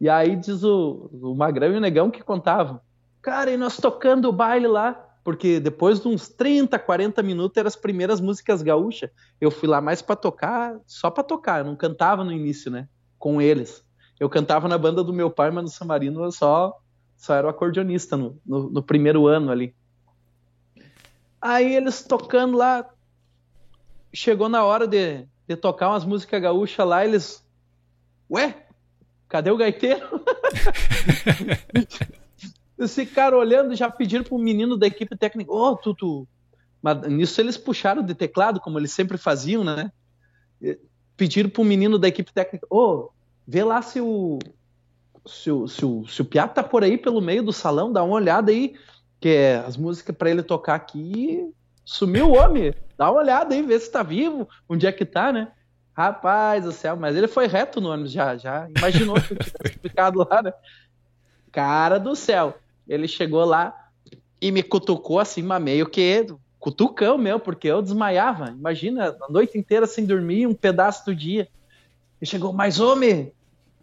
[0.00, 2.80] E aí diz o, o Magrão e o Negão que contavam.
[3.22, 4.92] Cara, e nós tocando o baile lá,
[5.24, 9.10] porque depois de uns 30, 40 minutos eram as primeiras músicas gaúchas.
[9.40, 12.88] Eu fui lá mais para tocar, só para tocar, eu não cantava no início, né?
[13.18, 13.84] Com eles.
[14.20, 16.76] Eu cantava na banda do meu pai, mas no Samarino eu só
[17.18, 19.74] só era o acordeonista no, no, no primeiro ano ali.
[21.40, 22.88] Aí eles tocando lá,
[24.14, 27.44] chegou na hora de, de tocar umas músicas gaúchas lá, eles.
[28.30, 28.66] Ué,
[29.28, 30.06] cadê o gaiteiro?
[32.78, 36.28] Esse cara olhando, já pediram pro menino da equipe técnica: Ô, oh, tu,
[36.80, 39.90] Mas nisso eles puxaram de teclado, como eles sempre faziam, né?
[41.16, 43.10] Pediram para o menino da equipe técnica, ô, oh,
[43.44, 44.38] vê lá se o,
[45.28, 48.02] se o, se o, se o Piato tá por aí pelo meio do salão, dá
[48.02, 48.74] uma olhada aí,
[49.20, 51.48] que é as músicas para ele tocar aqui,
[51.84, 55.32] sumiu o homem, dá uma olhada aí, vê se tá vivo, onde é que tá,
[55.32, 55.52] né?
[55.92, 59.78] Rapaz do céu, mas ele foi reto no ônibus, já, já imaginou que eu tivesse
[59.82, 60.52] ficado lá, né?
[61.50, 62.54] Cara do céu,
[62.86, 63.88] ele chegou lá
[64.40, 66.26] e me cutucou assim, mas meio que
[66.58, 68.50] cutucão meu, porque eu desmaiava.
[68.50, 71.48] Imagina, a noite inteira sem dormir, um pedaço do dia.
[72.20, 73.32] E chegou, mas homem,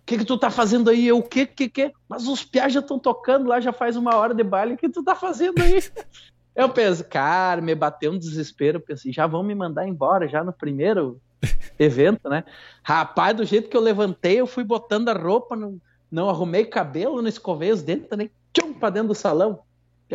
[0.05, 1.07] que que tu tá fazendo aí?
[1.07, 1.91] Eu, o que, que, que?
[2.07, 4.87] Mas os piás já estão tocando lá, já faz uma hora de baile, o que
[4.87, 5.81] tu tá fazendo aí?
[6.55, 10.43] eu penso, cara, me bateu um desespero, eu pensei, já vão me mandar embora, já
[10.43, 11.19] no primeiro
[11.79, 12.43] evento, né?
[12.83, 15.81] Rapaz, do jeito que eu levantei, eu fui botando a roupa, não,
[16.11, 19.61] não arrumei cabelo, não escovei os dentes, nem tchum, pra dentro do salão.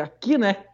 [0.00, 0.64] Aqui, né?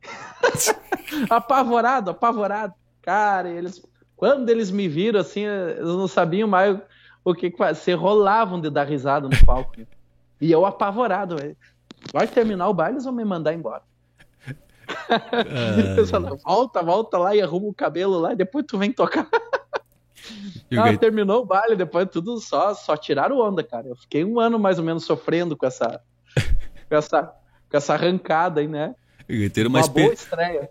[1.28, 2.72] apavorado, apavorado.
[3.02, 3.82] Cara, eles,
[4.16, 6.78] quando eles me viram assim, eles não sabiam mais
[7.24, 9.80] o que fazer, rolavam de dar risada no palco.
[10.40, 11.36] e eu apavorado,
[12.12, 13.82] vai terminar o baile, eles vão me mandar embora.
[15.08, 19.28] Ah, volta, volta lá e arruma o cabelo lá e depois tu vem tocar.
[20.76, 23.88] Ah, terminou o baile, depois tudo só, só tiraram onda, cara.
[23.88, 26.00] Eu fiquei um ano mais ou menos sofrendo com essa,
[26.88, 27.24] com essa,
[27.68, 28.94] com essa arrancada aí, né?
[29.28, 30.16] O gaiteiro mais per...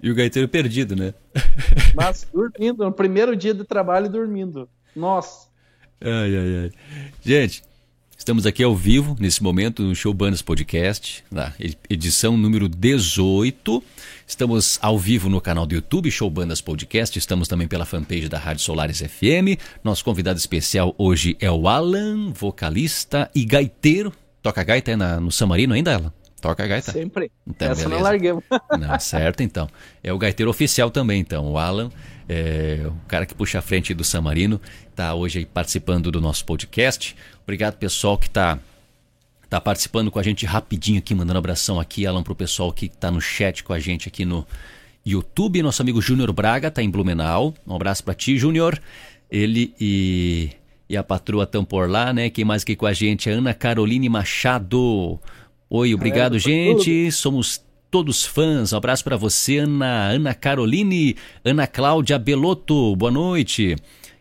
[0.01, 1.13] E o gaiteiro perdido, né?
[1.95, 4.69] Mas dormindo, no primeiro dia de trabalho dormindo.
[4.95, 5.48] Nossa.
[6.01, 6.71] Ai, ai, ai.
[7.23, 7.61] Gente,
[8.17, 11.53] estamos aqui ao vivo, nesse momento, no Show Bandas Podcast, na
[11.89, 13.83] edição número 18.
[14.25, 17.19] Estamos ao vivo no canal do YouTube, Show Bandas Podcast.
[17.19, 19.59] Estamos também pela fanpage da Rádio Solares FM.
[19.83, 24.13] Nosso convidado especial hoje é o Alan, vocalista e gaiteiro.
[24.41, 26.13] Toca gaita é na, no Samarino ainda, Alan?
[26.41, 26.93] Toca a gaita?
[26.93, 27.29] Sempre.
[27.45, 27.89] Então, Essa beleza.
[27.89, 28.43] não larguemos.
[28.79, 29.67] Não, certo, então.
[30.01, 31.51] É o gaiteiro oficial também, então.
[31.51, 31.91] O Alan,
[32.29, 34.61] é, o cara que puxa a frente do Samarino,
[34.91, 37.15] está hoje aí participando do nosso podcast.
[37.43, 38.59] Obrigado, pessoal, que está
[39.49, 43.09] tá participando com a gente rapidinho aqui, mandando abração aqui, Alan, pro pessoal que está
[43.09, 44.45] no chat com a gente aqui no
[45.03, 45.63] YouTube.
[45.63, 47.55] Nosso amigo Júnior Braga está em Blumenau.
[47.65, 48.79] Um abraço para ti, Júnior.
[49.31, 50.51] Ele e,
[50.87, 52.29] e a patroa estão por lá, né?
[52.29, 53.27] Quem mais aqui com a gente?
[53.27, 55.19] Ana Caroline Machado.
[55.67, 57.11] Oi, obrigado, é, gente.
[57.11, 58.73] Somos todos fãs.
[58.73, 62.95] Um abraço para você, Ana, Ana Caroline, Ana Cláudia Belotto.
[62.95, 63.75] Boa noite.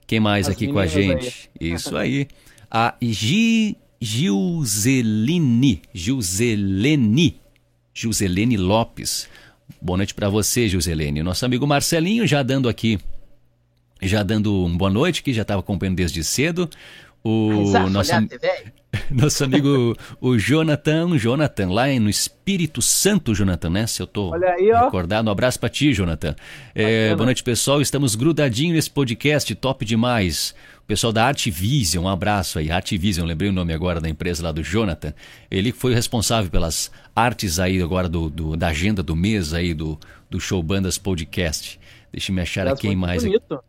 [0.06, 1.50] Quem mais As aqui com a gente?
[1.60, 1.72] Aí.
[1.72, 2.28] Isso aí.
[2.70, 7.40] A Gi, Gilzeline, Gilzelene,
[7.92, 9.28] Gilzelene Lopes.
[9.80, 11.22] Boa noite para você, Gilzelene.
[11.22, 12.98] Nosso amigo Marcelinho já dando aqui,
[14.00, 16.68] já dando um boa noite, que já estava acompanhando desde cedo.
[17.22, 18.12] O nosso,
[19.10, 23.86] nosso amigo, o Jonathan, Jonathan, lá no Espírito Santo, Jonathan, né?
[23.86, 25.28] Se eu tô aí, recordado.
[25.28, 26.34] Um abraço pra ti, Jonathan.
[26.74, 27.80] É, boa noite, pessoal.
[27.80, 30.54] Estamos grudadinhos nesse podcast, top demais.
[30.82, 32.70] O pessoal da Artvision, um abraço aí.
[32.70, 35.12] Artvision, lembrei o nome agora da empresa lá do Jonathan.
[35.50, 39.98] Ele foi responsável pelas artes aí agora do, do da agenda do mês aí do,
[40.30, 41.78] do Show Bandas Podcast.
[42.10, 43.22] Deixa eu me achar aqui quem mais.
[43.22, 43.60] Bonito.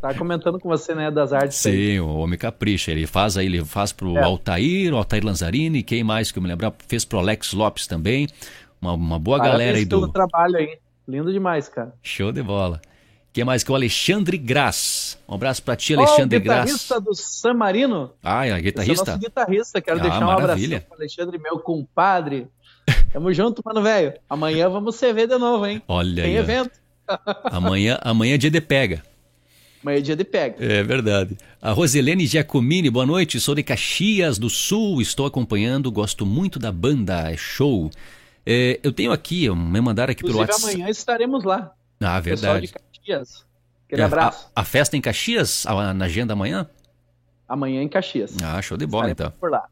[0.00, 1.58] Tá comentando com você, né, das artes.
[1.58, 2.00] Sim, aí.
[2.00, 2.90] o homem capricha.
[2.90, 4.22] Ele faz aí, ele faz pro é.
[4.22, 8.28] Altair, o Altair Lanzarini, quem mais que eu me lembrar, fez pro Alex Lopes também.
[8.80, 10.00] Uma, uma boa Parabéns galera aí do.
[10.00, 10.78] pelo trabalho aí.
[11.08, 11.94] Lindo demais, cara.
[12.02, 12.80] Show de bola.
[13.32, 15.18] Quem mais que o Alexandre Grass.
[15.28, 18.12] Um abraço pra ti, Alexandre oh, guitarrista do San Marino.
[18.22, 18.92] Ah, é guitarrista?
[18.92, 19.80] Esse é nosso guitarrista.
[19.82, 20.76] Quero ah, deixar um maravilha.
[20.78, 22.48] abraço pro Alexandre, meu compadre.
[23.12, 24.14] Tamo junto, mano, velho.
[24.28, 25.82] Amanhã vamos se ver de novo, hein?
[25.86, 26.36] Olha Tem aí.
[26.38, 26.70] evento.
[27.44, 29.02] amanhã, amanhã é dia de pega.
[29.86, 30.56] Amanhã é dia de pega.
[30.58, 31.38] É verdade.
[31.62, 33.38] A Roselene Giacomini, boa noite.
[33.38, 37.88] Sou de Caxias do Sul, estou acompanhando, gosto muito da banda, é show.
[38.44, 40.74] É, eu tenho aqui, me mandaram aqui Inclusive, pelo WhatsApp.
[40.74, 41.72] amanhã estaremos lá.
[42.00, 42.66] Ah, verdade.
[42.66, 43.46] Pessoal de Caxias.
[43.86, 44.50] Aquele é, abraço.
[44.56, 46.68] A, a, festa em Caxias, a, na agenda amanhã?
[47.48, 48.36] Amanhã em Caxias.
[48.42, 49.30] Ah, show de bola estaremos então.
[49.38, 49.68] Por lá.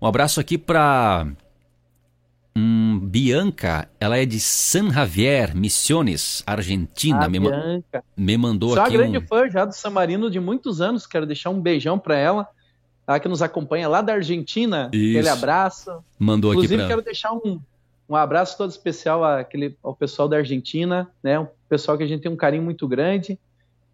[0.00, 1.26] Um abraço aqui para
[2.56, 7.24] Hum, Bianca, ela é de San Javier, Missiones, Argentina.
[7.24, 8.04] Ah, me, Bianca.
[8.16, 8.92] me mandou Sou aqui.
[8.92, 9.26] Sou grande um...
[9.26, 11.04] fã já do San Marino de muitos anos.
[11.06, 12.48] Quero deixar um beijão para ela,
[13.08, 14.88] ela que nos acompanha lá da Argentina.
[14.92, 15.18] Isso.
[15.18, 16.04] Aquele abraço.
[16.16, 16.88] Mandou Inclusive, aqui pra...
[16.88, 17.60] quero deixar um,
[18.08, 21.40] um abraço todo especial àquele, ao pessoal da Argentina, né?
[21.40, 23.36] Um pessoal que a gente tem um carinho muito grande.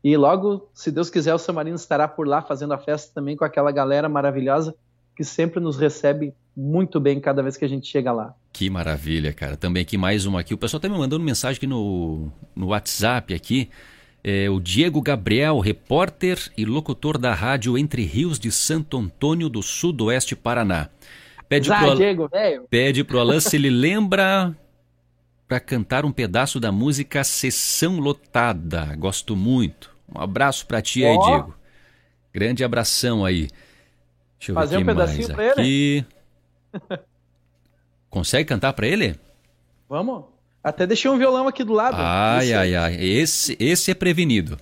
[0.05, 3.37] E logo, se Deus quiser, o San Marino estará por lá fazendo a festa também
[3.37, 4.75] com aquela galera maravilhosa
[5.17, 8.35] que sempre nos recebe muito bem cada vez que a gente chega lá.
[8.53, 9.57] Que maravilha, cara.
[9.57, 10.53] Também aqui mais uma aqui.
[10.53, 13.71] O pessoal está me mandando mensagem aqui no, no WhatsApp aqui.
[14.23, 19.63] É, o Diego Gabriel, repórter e locutor da rádio Entre Rios de Santo Antônio do
[19.63, 20.91] Sudoeste Paraná.
[21.49, 22.67] Pede Zá, pro, Diego, velho.
[22.69, 24.55] Pede pro Alan se ele lembra
[25.49, 28.95] para cantar um pedaço da música Sessão Lotada.
[28.97, 29.91] Gosto muito.
[30.15, 31.55] Um abraço para ti aí, Diego.
[32.33, 33.49] Grande abração aí.
[34.39, 36.05] Deixa eu Fazer ver um pedacinho mais pra aqui.
[38.11, 39.19] Consegue cantar para ele?
[39.89, 40.25] Vamos?
[40.63, 41.97] Até deixei um violão aqui do lado.
[41.99, 42.95] Ai, Esse- ai, ai.
[43.03, 44.59] Esse, esse é prevenido.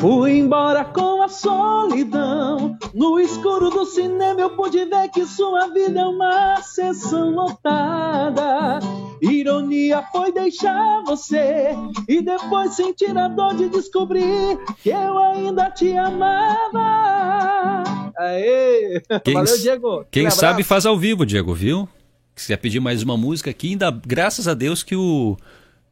[0.00, 2.76] Fui embora com a solidão.
[2.92, 8.80] No escuro do cinema eu pude ver que sua vida é uma sessão lotada.
[9.22, 11.70] Ironia foi deixar você
[12.08, 17.84] e depois sentir a dor de descobrir que eu ainda te amava.
[18.18, 19.02] Aê!
[19.24, 20.06] Quem Valeu, Diego.
[20.10, 21.88] Quem sabe faz ao vivo, Diego, viu?
[22.34, 25.36] Se quiser pedir mais uma música aqui, ainda graças a Deus que o,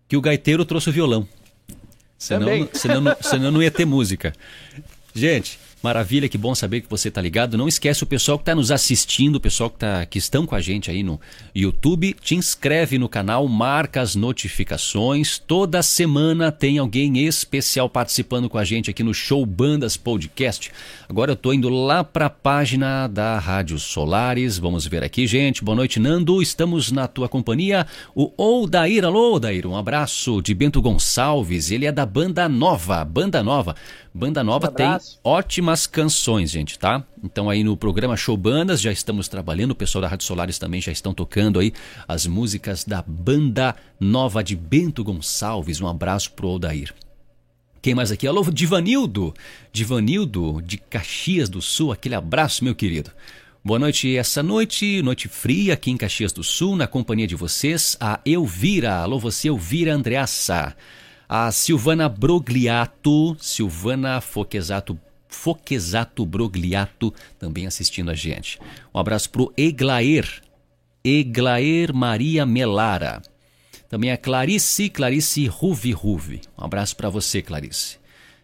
[0.09, 1.27] que o gaiteiro trouxe o violão.
[2.19, 2.69] Senão, Também.
[2.73, 4.33] senão, não- senão não ia ter música.
[5.15, 7.59] Gente, maravilha, que bom saber que você tá ligado.
[7.59, 10.55] Não esquece o pessoal que tá nos assistindo, o pessoal que, tá, que estão com
[10.55, 11.21] a gente aí no
[11.55, 15.39] YouTube, te inscreve no canal, marca as notificações.
[15.39, 20.73] Toda semana tem alguém especial participando com a gente aqui no Show Bandas Podcast.
[21.07, 24.59] Agora eu tô indo lá para a página da Rádio Solares.
[24.59, 25.63] Vamos ver aqui, gente.
[25.63, 26.41] Boa noite, Nando.
[26.41, 27.87] Estamos na tua companhia.
[28.15, 29.67] O Odair, alô, Odair.
[29.67, 31.71] Um abraço de Bento Gonçalves.
[31.71, 33.05] Ele é da Banda Nova.
[33.05, 33.77] Banda Nova.
[34.17, 34.87] Banda Nova Um tem
[35.25, 37.05] ótimas canções, gente, tá?
[37.21, 40.81] Então aí no programa Show Bandas já estamos trabalhando, o pessoal da Rádio Solares também
[40.81, 41.73] já estão tocando aí
[42.07, 45.81] as músicas da Banda Nova de Bento Gonçalves.
[45.81, 46.95] Um abraço pro Odair.
[47.83, 48.25] Quem mais aqui?
[48.25, 49.35] Alô, Divanildo.
[49.73, 51.91] Divanildo de Caxias do Sul.
[51.91, 53.11] Aquele abraço, meu querido.
[53.65, 57.97] Boa noite essa noite, noite fria aqui em Caxias do Sul, na companhia de vocês,
[57.99, 58.99] a Elvira.
[58.99, 60.77] Alô, você, Elvira Andreassa.
[61.29, 64.99] A Silvana Brogliato, Silvana Foquesato,
[65.29, 68.59] Foquesato Brogliato, também assistindo a gente.
[68.95, 70.43] Um abraço pro Eglaer,
[71.03, 73.23] Eglaer Maria Melara.
[73.89, 76.41] Também a Clarice, Clarice Ruvi Ruvi.
[76.59, 77.99] Um abraço para você, Clarice.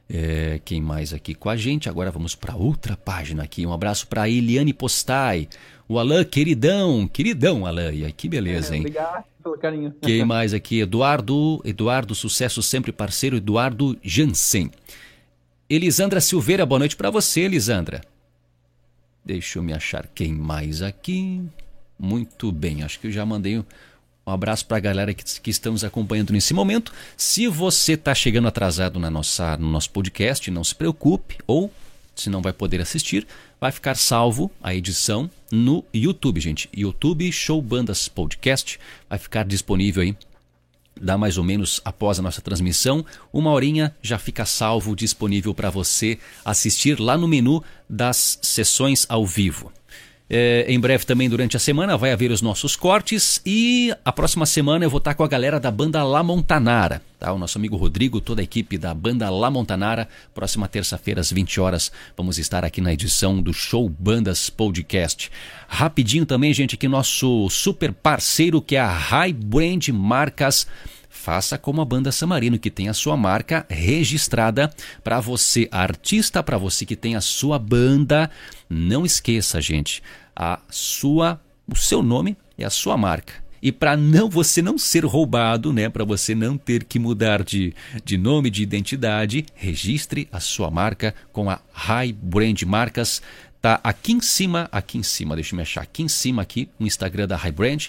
[0.09, 1.89] É, quem mais aqui com a gente?
[1.89, 3.65] Agora vamos para outra página aqui.
[3.65, 5.49] Um abraço para Eliane Postai.
[5.89, 7.95] O Alain, queridão, queridão, Alain.
[7.95, 8.81] E aí, que beleza, hein?
[8.81, 9.95] Obrigado pelo carinho.
[10.03, 10.81] Quem mais aqui?
[10.81, 14.71] Eduardo, Eduardo, sucesso sempre parceiro, Eduardo Jansen.
[15.69, 18.03] Elisandra Silveira, boa noite para você, Elisandra.
[19.25, 21.43] Deixa eu me achar quem mais aqui.
[21.99, 23.65] Muito bem, acho que eu já mandei um
[24.27, 26.93] abraço para a galera que, que estamos acompanhando nesse momento.
[27.17, 31.73] Se você está chegando atrasado na nossa, no nosso podcast, não se preocupe, ou
[32.15, 33.27] se não vai poder assistir,
[33.61, 36.69] vai ficar salvo a edição no YouTube, gente.
[36.75, 40.17] YouTube Show Bandas Podcast vai ficar disponível aí
[41.01, 45.71] dá mais ou menos após a nossa transmissão, uma horinha já fica salvo disponível para
[45.71, 49.73] você assistir lá no menu das sessões ao vivo.
[50.33, 54.47] É, em breve também durante a semana vai haver os nossos cortes e a próxima
[54.47, 57.33] semana eu vou estar com a galera da banda La Montanara, tá?
[57.33, 60.09] O nosso amigo Rodrigo, toda a equipe da banda La Montanara.
[60.33, 65.33] Próxima terça-feira às 20 horas vamos estar aqui na edição do Show Bandas Podcast.
[65.67, 70.65] Rapidinho também, gente, aqui nosso super parceiro que é a High Brand Marcas
[71.13, 76.57] Faça como a banda Samarino, que tem a sua marca registrada para você, artista, para
[76.57, 78.31] você que tem a sua banda.
[78.71, 80.03] Não esqueça, gente,
[80.35, 83.35] a sua, o seu nome é a sua marca.
[83.61, 87.75] E para não você não ser roubado, né, para você não ter que mudar de,
[88.05, 93.21] de nome, de identidade, registre a sua marca com a High Brand Marcas.
[93.61, 96.71] Tá aqui em cima, aqui em cima, deixa eu me achar, aqui em cima aqui,
[96.79, 97.89] o Instagram da High Brand.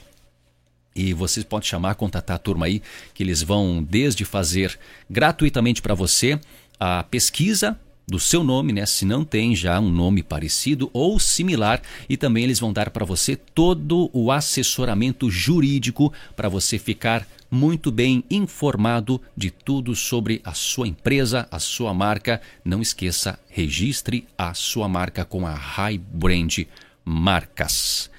[0.96, 2.82] E vocês podem chamar, contatar a turma aí,
[3.14, 4.78] que eles vão desde fazer
[5.10, 6.40] gratuitamente para você
[6.80, 8.86] a pesquisa do seu nome, né?
[8.86, 13.06] Se não tem já um nome parecido ou similar, e também eles vão dar para
[13.06, 20.54] você todo o assessoramento jurídico para você ficar muito bem informado de tudo sobre a
[20.54, 22.42] sua empresa, a sua marca.
[22.66, 26.60] Não esqueça, registre a sua marca com a High Brand
[27.06, 28.10] Marcas.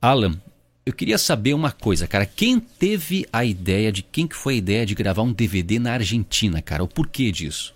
[0.00, 0.40] Alan,
[0.84, 2.24] eu queria saber uma coisa, cara.
[2.24, 5.92] Quem teve a ideia de quem que foi a ideia de gravar um DVD na
[5.92, 6.82] Argentina, cara?
[6.82, 7.74] O porquê disso?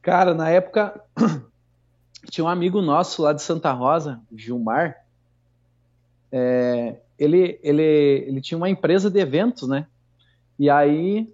[0.00, 1.00] Cara, na época
[2.30, 4.96] tinha um amigo nosso lá de Santa Rosa, Gilmar.
[6.30, 7.82] É, ele, ele,
[8.26, 9.86] ele tinha uma empresa de eventos, né?
[10.58, 11.32] E aí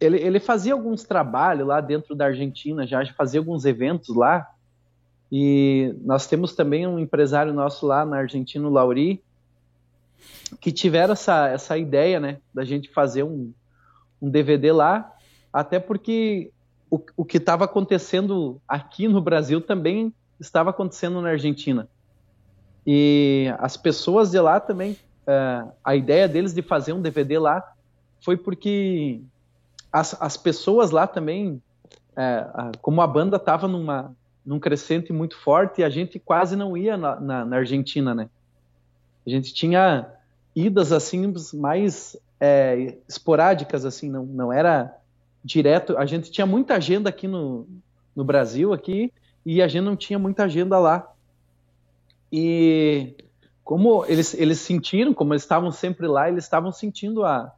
[0.00, 4.48] ele, ele fazia alguns trabalhos lá dentro da Argentina, já fazia alguns eventos lá.
[5.30, 9.22] E nós temos também um empresário nosso lá na Argentina, o Lauri,
[10.60, 13.52] que tiveram essa, essa ideia, né, da gente fazer um,
[14.20, 15.12] um DVD lá,
[15.52, 16.50] até porque
[16.90, 21.88] o, o que estava acontecendo aqui no Brasil também estava acontecendo na Argentina.
[22.86, 27.62] E as pessoas de lá também, uh, a ideia deles de fazer um DVD lá
[28.20, 29.20] foi porque
[29.92, 31.62] as, as pessoas lá também,
[32.12, 34.14] uh, como a banda estava numa
[34.44, 38.28] num crescente muito forte, a gente quase não ia na, na, na Argentina, né?
[39.26, 40.10] A gente tinha
[40.54, 44.96] idas assim mais é, esporádicas, assim, não, não era
[45.44, 45.96] direto.
[45.96, 47.68] A gente tinha muita agenda aqui no,
[48.16, 49.12] no Brasil, aqui,
[49.44, 51.12] e a gente não tinha muita agenda lá.
[52.32, 53.14] E
[53.62, 57.52] como eles, eles sentiram, como eles estavam sempre lá, eles estavam sentindo a,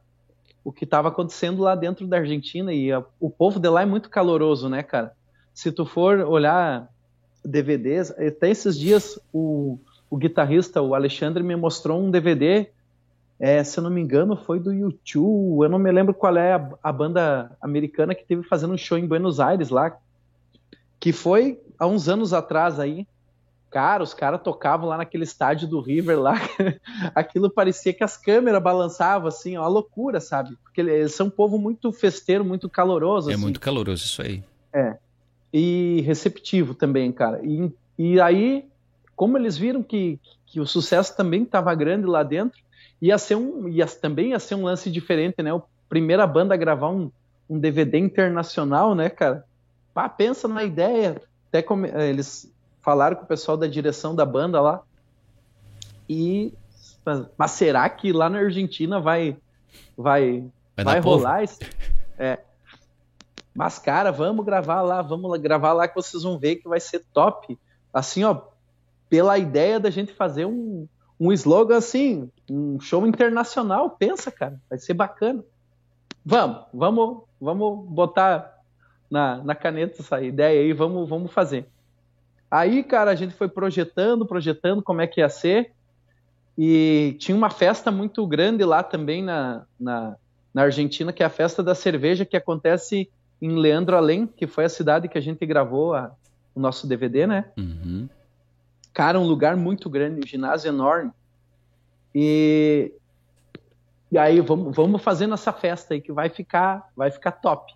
[0.63, 2.73] o que estava acontecendo lá dentro da Argentina.
[2.73, 5.15] E a, o povo de lá é muito caloroso, né, cara?
[5.53, 6.89] Se tu for olhar
[7.43, 9.77] DVDs, até esses dias o,
[10.09, 12.67] o guitarrista, o Alexandre, me mostrou um DVD,
[13.39, 16.53] é, se eu não me engano, foi do YouTube, eu não me lembro qual é
[16.53, 19.97] a, a banda americana que teve fazendo um show em Buenos Aires lá,
[20.99, 23.05] que foi há uns anos atrás aí,
[23.73, 26.35] Cara, os caras tocavam lá naquele estádio do River lá,
[27.15, 30.55] aquilo parecia que as câmeras balançavam, assim, ó, uma loucura, sabe?
[30.61, 33.31] Porque eles são um povo muito festeiro, muito caloroso.
[33.31, 33.41] É assim.
[33.41, 34.43] muito caloroso isso aí.
[34.71, 34.95] É.
[35.53, 37.39] E receptivo também, cara.
[37.43, 38.67] E, e aí,
[39.15, 42.59] como eles viram que, que o sucesso também estava grande lá dentro,
[42.99, 45.53] ia ser um, ia, também ia ser um lance diferente, né?
[45.53, 47.11] A primeira banda a gravar um,
[47.47, 49.45] um DVD internacional, né, cara?
[49.93, 51.21] Pá, pensa na ideia.
[51.49, 52.51] Até como, eles
[52.81, 54.81] falaram com o pessoal da direção da banda lá.
[56.09, 56.53] E
[57.37, 59.37] mas será que lá na Argentina vai
[59.97, 60.45] vai
[60.75, 61.59] vai, vai rolar isso?
[62.15, 62.37] É.
[63.53, 67.05] Mas cara, vamos gravar lá, vamos gravar lá que vocês vão ver que vai ser
[67.13, 67.57] top.
[67.93, 68.41] Assim, ó,
[69.09, 70.87] pela ideia da gente fazer um
[71.19, 75.43] um slogan assim, um show internacional, pensa, cara, vai ser bacana.
[76.25, 78.59] Vamos, vamos, vamos botar
[79.09, 81.67] na, na caneta essa ideia aí, vamos, vamos fazer.
[82.51, 85.71] Aí, cara, a gente foi projetando, projetando como é que ia ser.
[86.57, 90.15] E tinha uma festa muito grande lá também na, na,
[90.53, 93.09] na Argentina, que é a festa da cerveja, que acontece
[93.43, 96.15] em Leandro Além, que foi a cidade que a gente gravou a,
[96.55, 97.51] o nosso DVD, né?
[97.57, 98.07] Uhum.
[98.93, 101.11] Cara, um lugar muito grande, um ginásio enorme.
[102.15, 102.93] E,
[104.09, 107.73] e aí vamos, vamos fazendo essa festa aí que vai ficar, vai ficar top.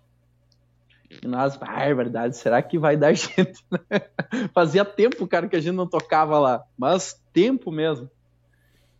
[1.22, 1.58] E nós,
[1.94, 3.62] verdade, será que vai dar gente?
[3.70, 4.00] Né?
[4.54, 8.10] Fazia tempo, cara, que a gente não tocava lá, mas tempo mesmo.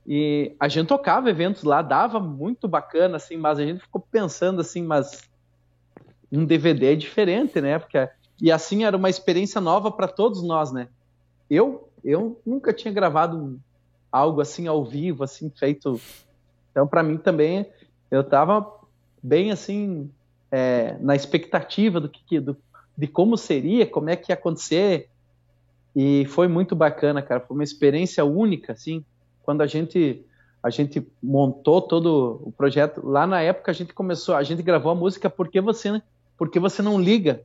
[0.07, 4.61] E a gente tocava eventos lá, dava muito bacana, assim, mas a gente ficou pensando
[4.61, 5.29] assim, mas
[6.31, 7.79] um DVD é diferente, né?
[7.79, 8.09] Porque
[8.41, 10.89] e assim era uma experiência nova para todos nós, né?
[11.51, 13.59] Eu eu nunca tinha gravado
[14.11, 16.01] algo assim ao vivo, assim feito.
[16.71, 17.67] Então para mim também
[18.11, 18.67] eu tava
[19.23, 20.11] bem assim
[20.51, 22.57] é, na expectativa do que do,
[22.97, 25.09] de como seria, como é que ia acontecer.
[25.97, 27.41] E foi muito bacana, cara.
[27.41, 29.05] Foi uma experiência única, assim.
[29.43, 30.25] Quando a gente
[30.61, 34.91] a gente montou todo o projeto lá na época a gente começou, a gente gravou
[34.91, 36.03] a música porque você,
[36.39, 37.43] porque você não liga,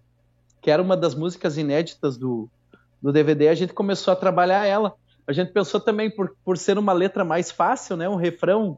[0.62, 2.48] que era uma das músicas inéditas do,
[3.02, 3.50] do DVD.
[3.50, 4.94] A gente começou a trabalhar ela.
[5.28, 8.08] A gente pensou também por, por ser uma letra mais fácil, né?
[8.08, 8.78] Um refrão,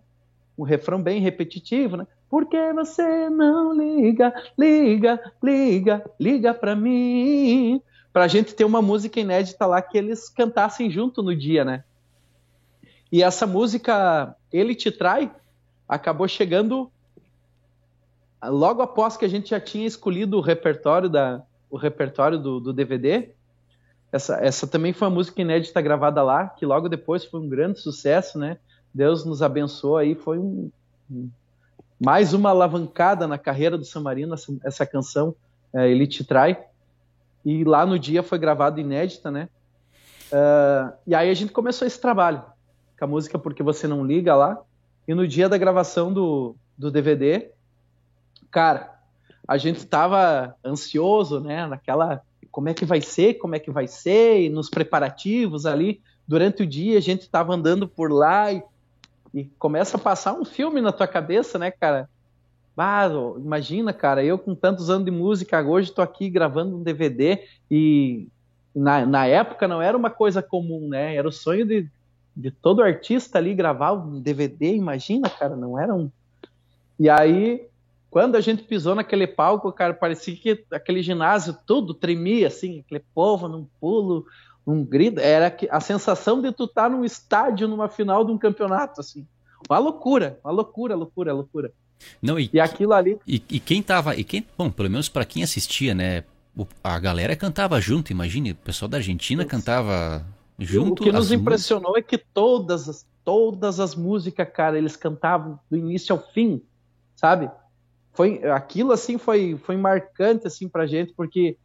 [0.57, 2.07] um refrão bem repetitivo, né?
[2.29, 7.81] Por que você não liga, liga, liga, liga pra mim?
[8.13, 11.83] Pra gente ter uma música inédita lá que eles cantassem junto no dia, né?
[13.11, 15.31] E essa música, Ele Te Trai,
[15.87, 16.91] acabou chegando
[18.49, 22.73] logo após que a gente já tinha escolhido o repertório, da, o repertório do, do
[22.73, 23.29] DVD.
[24.11, 27.79] Essa, essa também foi uma música inédita gravada lá, que logo depois foi um grande
[27.79, 28.57] sucesso, né?
[28.93, 30.71] Deus nos abençoou aí, foi um,
[31.11, 31.29] um
[31.99, 35.35] mais uma alavancada na carreira do Samarino, essa, essa canção,
[35.73, 36.63] é, Ele Te Trai.
[37.43, 39.49] E lá no dia foi gravado inédita, né?
[40.31, 42.43] Uh, e aí a gente começou esse trabalho
[42.97, 44.61] com a música Porque Você Não Liga lá.
[45.07, 47.51] E no dia da gravação do, do DVD,
[48.55, 48.97] cara,
[49.45, 51.67] a gente tava ansioso, né?
[51.67, 52.21] Naquela.
[52.49, 53.33] Como é que vai ser?
[53.33, 54.43] Como é que vai ser?
[54.43, 56.01] E nos preparativos ali.
[56.25, 58.63] Durante o dia a gente tava andando por lá e
[59.35, 62.09] e começa a passar um filme na tua cabeça, né, cara?
[62.77, 67.43] Ah, imagina, cara, eu com tantos anos de música, hoje estou aqui gravando um DVD
[67.69, 68.29] e
[68.73, 71.15] na, na época não era uma coisa comum, né?
[71.15, 71.85] Era o sonho de,
[72.33, 76.09] de todo artista ali gravar um DVD, imagina, cara, não era um.
[76.97, 77.67] E aí,
[78.15, 83.03] quando a gente pisou naquele palco, cara, parecia que aquele ginásio tudo tremia, assim, aquele
[83.13, 84.25] povo num pulo,
[84.65, 88.37] um grito, era a sensação de tu estar tá num estádio numa final de um
[88.37, 89.27] campeonato, assim.
[89.69, 91.73] Uma loucura, uma loucura, loucura, loucura.
[92.21, 93.19] Não, e, e aquilo ali.
[93.27, 94.15] E, e quem tava.
[94.15, 96.23] E quem, bom, pelo menos para quem assistia, né?
[96.81, 99.51] A galera cantava junto, imagine, o pessoal da Argentina Isso.
[99.51, 100.25] cantava
[100.57, 105.59] Junto o que nos impressionou é que todas as, todas as músicas, cara, eles cantavam
[105.69, 106.61] do início ao fim,
[107.13, 107.51] sabe?
[108.15, 111.57] Foi aquilo assim foi foi marcante assim pra gente, porque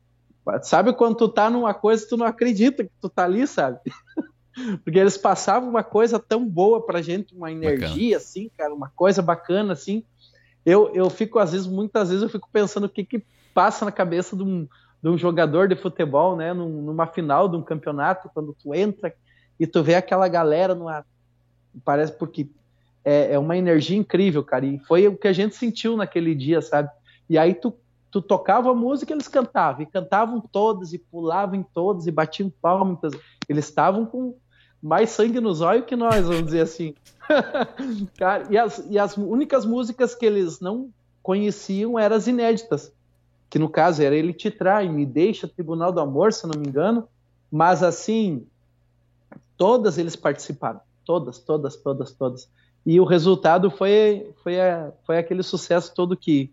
[0.62, 3.78] sabe quando tu tá numa coisa tu não acredita que tu tá ali, sabe?
[4.84, 8.16] porque eles passavam uma coisa tão boa pra gente, uma energia bacana.
[8.16, 10.04] assim, cara, uma coisa bacana assim.
[10.66, 13.24] Eu, eu fico às vezes, muitas vezes eu fico pensando o que que
[13.54, 14.68] passa na cabeça de um,
[15.02, 19.14] de um jogador de futebol, né, numa final de um campeonato, quando tu entra
[19.58, 21.04] e tu vê aquela galera numa
[21.84, 22.48] parece porque
[23.04, 24.66] é, é, uma energia incrível, cara.
[24.66, 26.90] E foi o que a gente sentiu naquele dia, sabe?
[27.28, 27.72] E aí tu,
[28.10, 32.52] tu tocava a música, eles cantavam, e cantavam todas, e pulavam em todas, e batiam
[32.60, 33.12] palmas.
[33.48, 34.36] Eles estavam com
[34.82, 36.94] mais sangue nos olhos que nós, vamos dizer assim.
[38.18, 40.90] cara, e as, e as únicas músicas que eles não
[41.22, 42.92] conheciam eram as inéditas.
[43.48, 46.68] Que no caso era Ele Te Trai, Me Deixa, Tribunal do Amor, se não me
[46.68, 47.08] engano.
[47.50, 48.46] Mas assim,
[49.56, 50.80] todas eles participaram
[51.10, 52.48] todas, todas, todas, todas.
[52.84, 54.54] E o resultado foi, foi,
[55.04, 56.50] foi aquele sucesso todo que,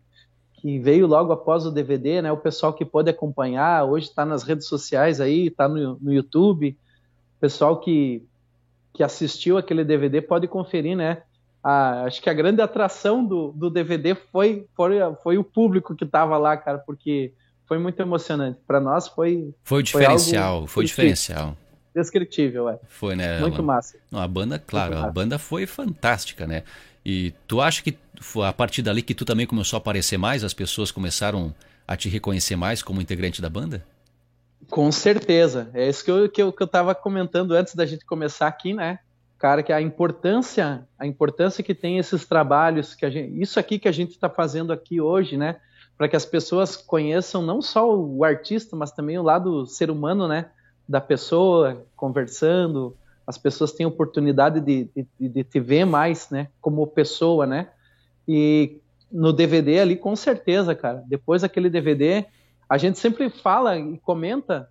[0.54, 2.32] que veio logo após o DVD, né?
[2.32, 6.78] O pessoal que pode acompanhar, hoje está nas redes sociais aí, está no, no YouTube.
[7.38, 8.24] O pessoal que,
[8.94, 11.24] que assistiu aquele DVD pode conferir, né?
[11.64, 16.04] A, acho que a grande atração do, do DVD foi, foi, foi o público que
[16.04, 17.34] estava lá, cara, porque
[17.66, 18.60] foi muito emocionante.
[18.68, 19.54] Para nós foi.
[19.64, 21.56] Foi diferencial, foi, foi diferencial
[21.98, 22.80] descritível, é.
[22.88, 23.40] Foi, né?
[23.40, 23.98] Muito massa.
[24.12, 26.64] Não, a banda, claro, a banda foi fantástica, né?
[27.06, 30.44] E tu acha que foi a partir dali que tu também começou a aparecer mais,
[30.44, 31.54] as pessoas começaram
[31.88, 33.84] a te reconhecer mais como integrante da banda?
[34.70, 35.70] Com certeza.
[35.74, 38.74] É isso que eu, que eu, que eu tava comentando antes da gente começar aqui,
[38.74, 39.00] né?
[39.38, 43.80] Cara, que a importância, a importância que tem esses trabalhos, que a gente, isso aqui
[43.80, 45.58] que a gente está fazendo aqui hoje, né?
[45.98, 50.28] Para que as pessoas conheçam não só o artista, mas também o lado ser humano,
[50.28, 50.48] né?
[50.88, 56.88] Da pessoa conversando, as pessoas têm oportunidade de, de, de, te ver mais, né, como
[56.88, 57.68] pessoa, né?
[58.28, 58.80] E
[59.12, 61.04] no DVD ali, com certeza, cara.
[61.08, 62.26] Depois daquele DVD,
[62.70, 64.70] a gente sempre fala e comenta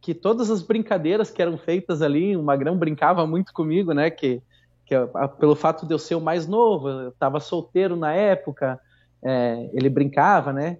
[0.00, 4.10] que todas as brincadeiras que eram feitas ali, o Magrão brincava muito comigo, né?
[4.10, 4.42] Que,
[4.84, 4.94] que
[5.38, 8.78] pelo fato de eu ser o mais novo, eu estava solteiro na época,
[9.22, 10.78] é, ele brincava, né?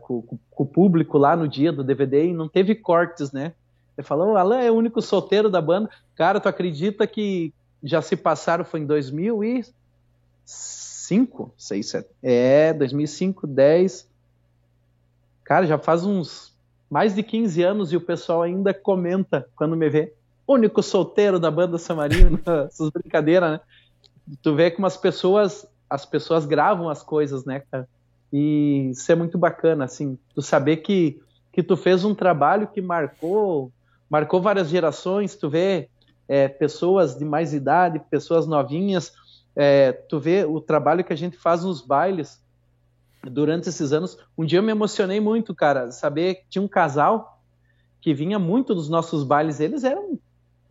[0.00, 3.54] Com, com, com, o público lá no dia do DVD e não teve cortes, né?
[3.96, 5.88] Ele falou, o Alan é o único solteiro da banda.
[6.14, 12.08] Cara, tu acredita que já se passaram, foi em 2005, 6, 7.
[12.22, 14.08] É, 2005, 10.
[15.44, 16.54] Cara, já faz uns
[16.90, 20.12] mais de 15 anos e o pessoal ainda comenta quando me vê.
[20.46, 23.60] Único solteiro da banda Samarino, essas brincadeiras, né?
[24.42, 27.88] Tu vê como as pessoas, as pessoas gravam as coisas, né, cara?
[28.32, 31.22] E isso é muito bacana, assim, tu saber que,
[31.52, 33.70] que tu fez um trabalho que marcou
[34.14, 35.88] marcou várias gerações, tu vê
[36.28, 39.12] é, pessoas de mais idade, pessoas novinhas,
[39.56, 42.40] é, tu vê o trabalho que a gente faz nos bailes
[43.24, 44.16] durante esses anos.
[44.38, 47.42] Um dia eu me emocionei muito, cara, saber que tinha um casal
[48.00, 50.16] que vinha muito dos nossos bailes, eles eram,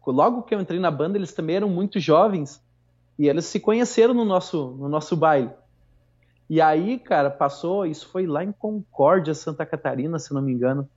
[0.08, 2.64] logo que eu entrei na banda, eles também eram muito jovens,
[3.20, 5.52] e eles se conheceram no nosso, no nosso baile.
[6.50, 10.88] E aí, cara, passou, isso foi lá em Concórdia, Santa Catarina, se não me engano.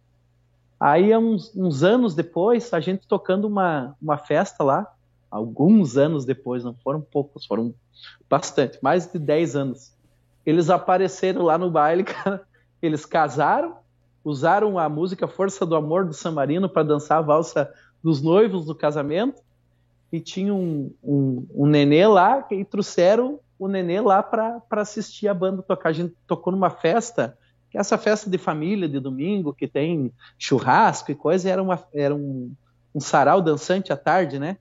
[0.79, 4.87] Aí, uns, uns anos depois, a gente tocando uma, uma festa lá,
[5.31, 7.74] alguns anos depois, não foram poucos, foram
[8.29, 9.95] bastante, mais de 10 anos.
[10.45, 12.05] Eles apareceram lá no baile.
[12.81, 13.77] Eles casaram,
[14.22, 17.72] usaram a música Força do Amor do San Marino para dançar a valsa
[18.03, 19.43] dos noivos do casamento.
[20.12, 25.35] E tinha um, um, um nenê lá e trouxeram o nenê lá para assistir a
[25.35, 25.89] banda tocar.
[25.89, 27.37] A gente tocou numa festa
[27.77, 32.53] essa festa de família de domingo, que tem churrasco e coisa, era, uma, era um,
[32.95, 34.57] um sarau dançante à tarde, né?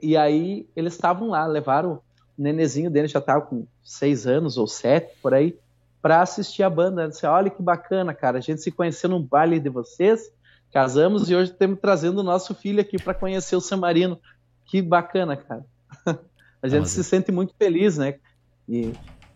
[0.00, 2.02] E aí eles estavam lá, levaram o
[2.36, 5.58] nenezinho dele, já estava com seis anos ou sete, por aí,
[6.00, 7.08] para assistir a banda.
[7.08, 10.32] Disse, Olha que bacana, cara, a gente se conheceu num baile de vocês,
[10.72, 14.18] casamos e hoje estamos trazendo o nosso filho aqui para conhecer o San Marino.
[14.64, 15.64] Que bacana, cara.
[16.62, 18.18] a gente se sente muito feliz, né?
[18.66, 18.92] E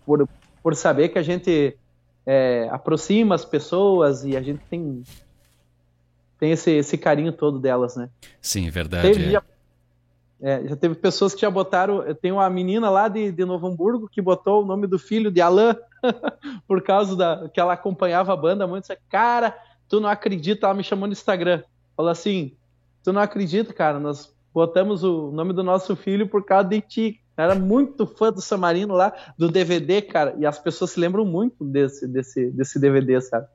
[0.07, 0.27] por,
[0.63, 1.77] por saber que a gente
[2.27, 5.03] é, aproxima as pessoas e a gente tem
[6.41, 8.09] tem esse, esse carinho todo delas, né?
[8.41, 9.13] Sim, é verdade.
[9.13, 9.31] Teve, é.
[9.31, 9.43] Já,
[10.41, 12.03] é, já teve pessoas que já botaram.
[12.15, 15.43] Tem uma menina lá de, de Novo Hamburgo que botou o nome do filho de
[15.43, 15.75] Alain
[16.67, 18.85] por causa da que ela acompanhava a banda muito.
[18.85, 19.55] Disse, cara,
[19.87, 20.67] tu não acredita?
[20.67, 21.63] Ela me chamou no Instagram.
[21.95, 22.57] Falou assim:
[23.05, 24.01] tu não acredita, cara?
[24.01, 27.21] Nós botamos o nome do nosso filho por causa de ti.
[27.43, 30.35] Era muito fã do Samarino lá, do DVD, cara.
[30.39, 33.47] E as pessoas se lembram muito desse, desse, desse DVD, sabe?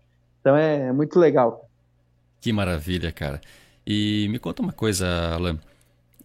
[0.42, 1.70] Então é, é muito legal.
[2.40, 3.42] Que maravilha, cara.
[3.86, 5.60] E me conta uma coisa, Alan.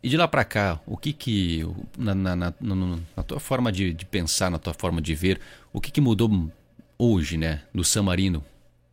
[0.03, 3.93] E de lá para cá, o que que, na, na, na, na tua forma de,
[3.93, 5.39] de, pensar, na tua forma de ver,
[5.73, 6.51] o que que mudou
[6.99, 8.39] hoje, né, no San Marino?
[8.39, 8.45] O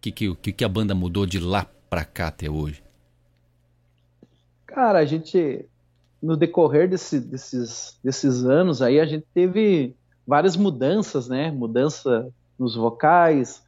[0.02, 2.84] que que, o que que a banda mudou de lá para cá até hoje?
[4.66, 5.66] Cara, a gente,
[6.22, 9.96] no decorrer desse, desses, desses anos aí, a gente teve
[10.26, 11.52] várias mudanças, né?
[11.52, 13.64] Mudança nos vocais,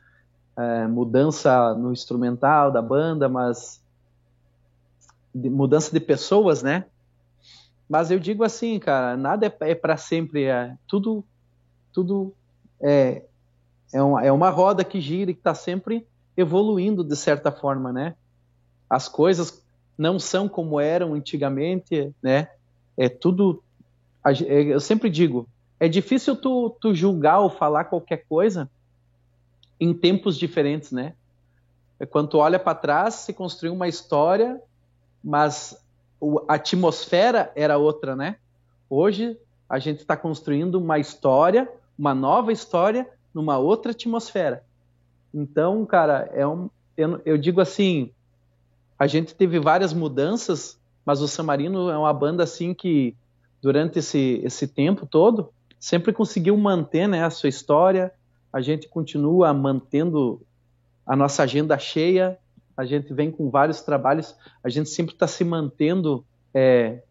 [0.57, 3.81] é, mudança no instrumental da banda, mas
[5.33, 6.85] de, mudança de pessoas, né?
[7.87, 11.23] Mas eu digo assim, cara, nada é, é para sempre, é, tudo,
[11.93, 12.33] tudo
[12.81, 13.23] é,
[13.93, 17.91] é, uma, é uma roda que gira e que está sempre evoluindo de certa forma,
[17.91, 18.15] né?
[18.89, 19.63] As coisas
[19.99, 22.47] não são como eram antigamente, né?
[22.97, 23.61] É tudo.
[24.25, 25.45] É, eu sempre digo,
[25.77, 28.69] é difícil tu, tu julgar ou falar qualquer coisa
[29.77, 31.13] em tempos diferentes, né?
[31.99, 34.61] É quando tu olha para trás, se construiu uma história,
[35.21, 35.77] mas
[36.47, 38.37] a atmosfera era outra, né?
[38.89, 39.37] Hoje
[39.67, 44.63] a gente está construindo uma história, uma nova história, numa outra atmosfera.
[45.33, 48.11] Então, cara, é um, eu, eu digo assim,
[48.99, 53.15] a gente teve várias mudanças, mas o Samarino é uma banda assim que
[53.61, 58.11] durante esse, esse tempo todo sempre conseguiu manter né, a sua história,
[58.51, 60.41] a gente continua mantendo
[61.05, 62.37] a nossa agenda cheia,
[62.75, 67.01] a gente vem com vários trabalhos, a gente sempre está se mantendo é,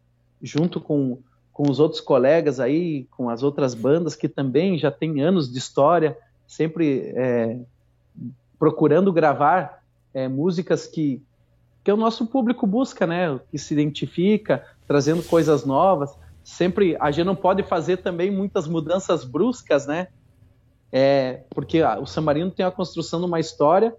[0.43, 1.19] junto com,
[1.53, 5.59] com os outros colegas aí, com as outras bandas que também já têm anos de
[5.59, 6.17] história,
[6.47, 7.59] sempre é,
[8.59, 9.83] procurando gravar
[10.13, 11.23] é, músicas que,
[11.85, 13.41] que o nosso público busca, né?
[13.51, 16.17] Que se identifica, trazendo coisas novas.
[16.43, 20.09] Sempre a gente não pode fazer também muitas mudanças bruscas, né?
[20.91, 23.95] É, porque o San Marino tem a construção de uma história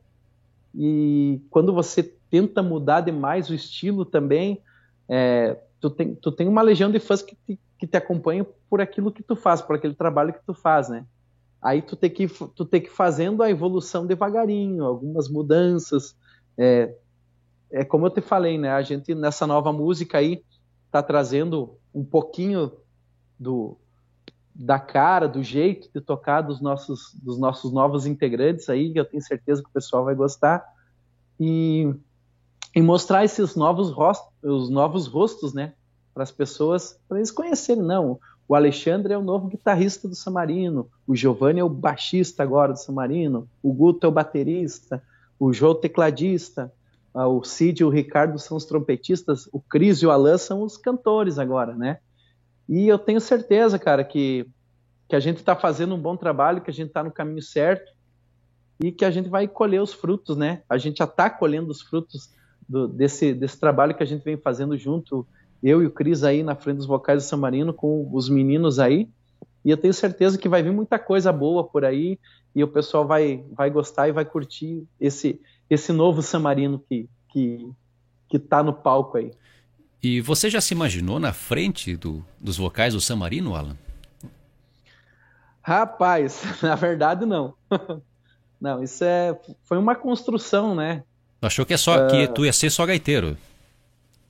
[0.73, 4.61] e quando você tenta mudar demais o estilo também,
[5.07, 8.81] é, tu, tem, tu tem uma legião de fãs que te, que te acompanham por
[8.81, 11.05] aquilo que tu faz, por aquele trabalho que tu faz, né?
[11.61, 16.15] Aí tu tem que tu tem que fazendo a evolução devagarinho, algumas mudanças.
[16.57, 16.93] É,
[17.71, 18.71] é como eu te falei, né?
[18.71, 20.43] A gente nessa nova música aí
[20.91, 22.71] tá trazendo um pouquinho
[23.39, 23.77] do
[24.53, 29.23] da cara, do jeito de tocar dos nossos, dos nossos novos integrantes aí, eu tenho
[29.23, 30.65] certeza que o pessoal vai gostar.
[31.39, 31.93] E,
[32.75, 35.73] e mostrar esses novos rostos, os novos rostos, né,
[36.13, 37.81] para as pessoas, para eles conhecerem.
[37.81, 42.73] Não, o Alexandre é o novo guitarrista do Samarino, o Giovanni é o baixista agora
[42.73, 45.01] do Samarino, o Guto é o baterista,
[45.39, 46.78] o João tecladista, ah,
[47.13, 50.77] o Cid e o Ricardo são os trompetistas, o Cris e o Alan são os
[50.77, 51.99] cantores agora, né?
[52.67, 54.47] E eu tenho certeza, cara, que,
[55.07, 57.91] que a gente está fazendo um bom trabalho, que a gente está no caminho certo
[58.81, 60.61] e que a gente vai colher os frutos, né?
[60.69, 62.29] A gente já está colhendo os frutos
[62.67, 65.27] do, desse, desse trabalho que a gente vem fazendo junto,
[65.63, 68.79] eu e o Cris aí na frente dos vocais do São Marino, com os meninos
[68.79, 69.09] aí.
[69.65, 72.17] E eu tenho certeza que vai vir muita coisa boa por aí
[72.55, 77.07] e o pessoal vai, vai gostar e vai curtir esse, esse novo San Marino que,
[77.31, 77.69] que,
[78.27, 79.31] que tá no palco aí.
[80.01, 83.77] E você já se imaginou na frente do, dos vocais do San Marino, Alan?
[85.61, 87.53] Rapaz, na verdade não.
[88.59, 91.03] não, isso é foi uma construção, né?
[91.41, 92.07] Achou que é só uh...
[92.09, 93.37] que tu ia ser só gaiteiro?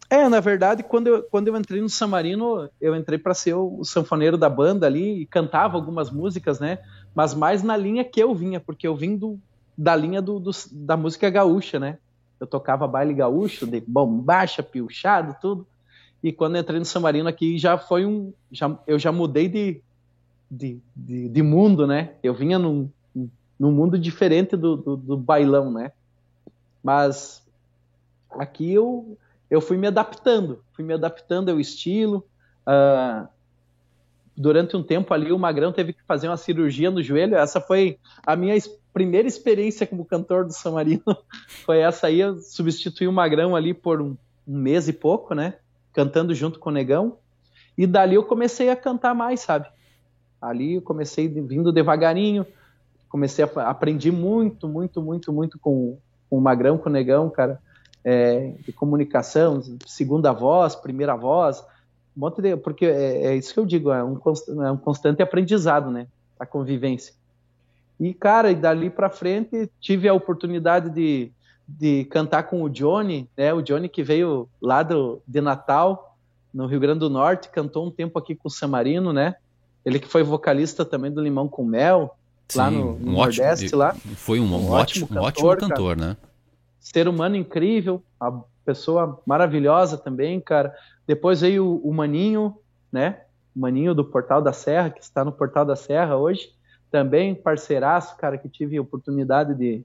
[0.10, 3.54] É, na verdade, quando eu, quando eu entrei no San Marino, eu entrei para ser
[3.54, 6.80] o, o sanfoneiro da banda ali e cantava algumas músicas, né?
[7.14, 9.40] Mas mais na linha que eu vinha, porque eu vim do,
[9.80, 11.98] da linha do, do, da música gaúcha, né?
[12.40, 15.68] eu tocava baile gaúcho, de bombacha, piochado, tudo.
[16.24, 18.34] E quando entrei no San Marino aqui, já foi um.
[18.52, 19.82] Já, eu já mudei de,
[20.50, 22.14] de, de, de mundo, né?
[22.24, 22.90] Eu vinha num,
[23.60, 25.92] num mundo diferente do, do, do, bailão, né?
[26.84, 27.46] Mas
[28.32, 29.18] aqui eu,
[29.50, 32.26] eu fui me adaptando, fui me adaptando ao estilo.
[32.68, 33.28] Uh,
[34.40, 37.36] durante um tempo ali, o Magrão teve que fazer uma cirurgia no joelho.
[37.36, 38.56] Essa foi a minha
[38.94, 41.04] primeira experiência como cantor do San Marino
[41.66, 42.22] foi essa aí.
[42.22, 44.16] Eu substituí o Magrão ali por um,
[44.48, 45.56] um, mês e pouco, né?
[45.92, 47.18] Cantando junto com o Negão.
[47.78, 49.68] E dali eu comecei a cantar mais, sabe?
[50.42, 52.48] Ali eu comecei vindo devagarinho.
[53.10, 55.98] Comecei a aprendi muito, muito, muito, muito com,
[56.30, 57.60] com o Magrão, com o Negão, cara.
[58.06, 61.62] É, de comunicação, segunda voz, primeira voz,
[62.20, 64.20] um monte de, porque é, é, isso que eu digo, é um,
[64.66, 66.06] é um constante aprendizado, né?
[66.38, 67.14] A convivência.
[67.98, 71.32] E, cara, e dali para frente tive a oportunidade de,
[71.66, 73.54] de cantar com o Johnny, né?
[73.54, 76.18] O Johnny que veio lá do, de Natal,
[76.54, 79.36] no Rio Grande do Norte, cantou um tempo aqui com o Samarino, né?
[79.86, 82.18] Ele que foi vocalista também do Limão com Mel,
[82.50, 83.96] Sim, lá no, no um Nordeste ótimo, lá.
[84.18, 86.18] Foi um, um ótimo, ótimo, cantor, um ótimo cantor né?
[86.80, 88.32] ser humano incrível, a
[88.66, 90.74] pessoa maravilhosa também, cara.
[91.10, 92.56] Depois veio o Maninho,
[92.92, 93.22] né?
[93.56, 96.54] Maninho do Portal da Serra, que está no Portal da Serra hoje.
[96.92, 99.84] Também parceiraço, cara, que tive a oportunidade de,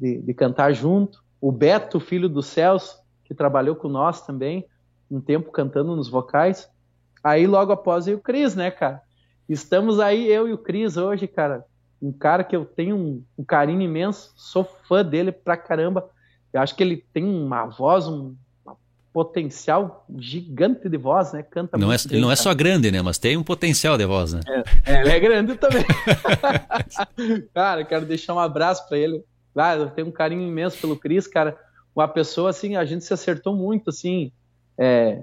[0.00, 1.22] de, de cantar junto.
[1.40, 4.66] O Beto, filho do Celso, que trabalhou com nós também,
[5.08, 6.68] um tempo cantando nos vocais.
[7.22, 9.00] Aí logo após veio o Cris, né, cara?
[9.48, 11.64] Estamos aí, eu e o Cris hoje, cara.
[12.02, 16.10] Um cara que eu tenho um, um carinho imenso, sou fã dele pra caramba.
[16.52, 18.34] Eu acho que ele tem uma voz, um
[19.18, 21.42] potencial gigante de voz, né?
[21.42, 23.02] Canta não é, bem, Ele não é só grande, né?
[23.02, 24.40] Mas tem um potencial de voz, né?
[24.46, 25.84] É, é ele é grande também.
[27.52, 29.24] cara, quero deixar um abraço para ele.
[29.56, 31.58] Ah, eu tenho um carinho imenso pelo Cris, cara.
[31.96, 34.30] Uma pessoa, assim, a gente se acertou muito, assim,
[34.78, 35.20] é,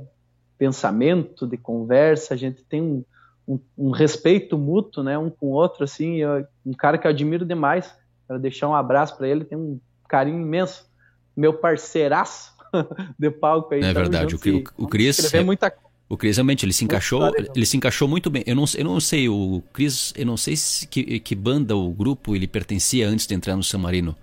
[0.58, 3.06] pensamento, de conversa, a gente tem um,
[3.48, 7.12] um, um, respeito mútuo, né, um com o outro, assim, eu, um cara que eu
[7.12, 7.96] admiro demais,
[8.28, 9.80] quero deixar um abraço para ele, tem um
[10.10, 10.86] carinho imenso,
[11.34, 12.55] meu parceiraço
[13.18, 13.84] de palco aí.
[13.84, 15.34] É verdade, o, o, o Cris...
[15.34, 15.74] É, muita...
[16.08, 18.44] O Cris realmente ele se encaixou, ele se encaixou muito bem.
[18.46, 21.92] Eu não, eu não sei, o Cris, eu não sei se, que, que banda o
[21.92, 24.16] grupo ele pertencia antes de entrar no San Marino.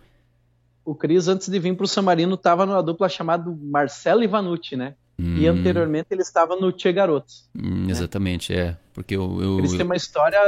[0.84, 4.76] O Cris, antes de vir para o San Marino, estava numa dupla chamada Marcelo Ivanucci,
[4.76, 4.94] né?
[5.18, 5.36] Hum.
[5.36, 7.48] E anteriormente ele estava no Tchê Garotos.
[7.54, 7.90] Hum, né?
[7.92, 8.76] Exatamente, é.
[8.92, 10.38] Porque eu, eu, Eles têm uma história.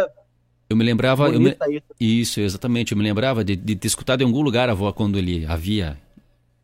[0.68, 1.28] Eu me lembrava.
[1.28, 1.56] Eu me,
[2.00, 2.92] isso, exatamente.
[2.92, 5.98] Eu me lembrava de, de ter escutado em algum lugar a avó quando ele havia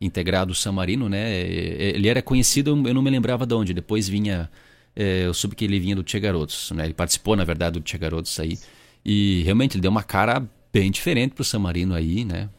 [0.01, 1.31] integrado o San Marino, né?
[1.39, 3.73] Ele era conhecido, eu não me lembrava de onde.
[3.73, 4.49] Depois vinha.
[4.95, 6.85] É, eu soube que ele vinha do Tchê Garotos, né?
[6.85, 8.57] Ele participou, na verdade, do Tchê Garotos aí.
[9.05, 10.43] E realmente ele deu uma cara
[10.73, 12.49] bem diferente pro San Marino aí, né?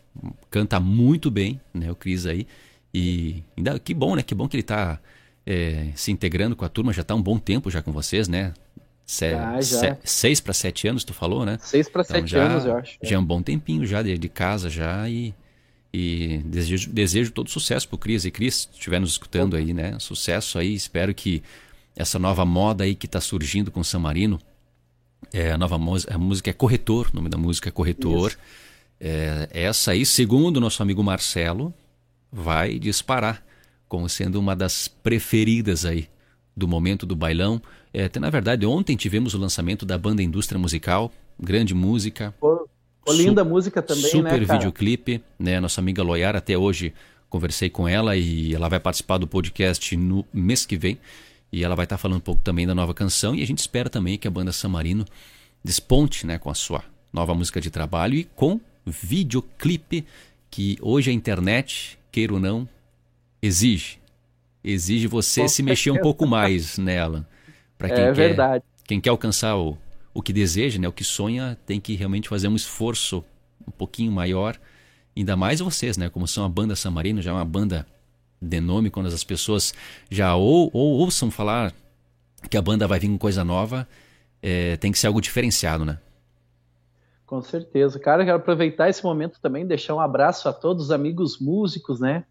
[0.48, 1.90] Canta muito bem, né?
[1.90, 2.46] O Cris aí.
[2.94, 4.22] E ainda que bom, né?
[4.22, 5.00] Que bom que ele tá
[5.44, 8.54] é, se integrando com a turma, já está um bom tempo já com vocês, né?
[9.04, 11.58] Se, ah, se, seis para sete anos, tu falou, né?
[11.60, 12.98] Seis para então, sete já, anos, eu acho.
[13.02, 15.34] Já é um bom tempinho já de, de casa já e,
[15.92, 18.24] e desejo, desejo todo sucesso pro Cris.
[18.24, 19.98] E Cris, se estiver nos escutando aí, né?
[19.98, 21.42] Sucesso aí, espero que
[21.94, 24.40] essa nova moda aí que está surgindo com o San Marino,
[25.32, 28.34] é, a nova música, a música é Corretor, o nome da música é Corretor.
[28.98, 31.74] É, essa aí, segundo o nosso amigo Marcelo,
[32.30, 33.44] vai disparar
[33.88, 36.08] como sendo uma das preferidas aí
[36.56, 37.60] do momento do bailão.
[37.92, 42.34] É, até, na verdade, ontem tivemos o lançamento da banda Indústria Musical, grande música.
[42.40, 42.61] Pô,
[43.04, 45.60] pô linda música também, super né, videoclipe, né?
[45.60, 46.92] Nossa amiga Loyara, até hoje
[47.28, 50.98] conversei com ela e ela vai participar do podcast no mês que vem.
[51.50, 53.90] E ela vai estar falando um pouco também da nova canção e a gente espera
[53.90, 55.04] também que a banda Samarino
[55.62, 56.82] desponte né, com a sua
[57.12, 60.06] nova música de trabalho e com videoclipe
[60.50, 62.68] que hoje a internet, queira ou não,
[63.40, 63.98] exige.
[64.64, 67.26] Exige você Com se mexer um pouco mais nela.
[67.76, 68.64] Para quem é quer, verdade.
[68.86, 69.76] Quem quer alcançar o,
[70.14, 73.24] o que deseja, né, o que sonha, tem que realmente fazer um esforço
[73.66, 74.58] um pouquinho maior.
[75.16, 76.08] Ainda mais vocês, né?
[76.08, 77.86] Como são a banda San Marino, já é uma banda
[78.40, 79.72] de nome, quando as pessoas
[80.10, 81.72] já ou, ou ouçam falar
[82.50, 83.86] que a banda vai vir com coisa nova,
[84.42, 85.98] é, tem que ser algo diferenciado, né?
[87.26, 87.98] Com certeza.
[87.98, 92.24] Cara, quero aproveitar esse momento também, deixar um abraço a todos os amigos músicos, né?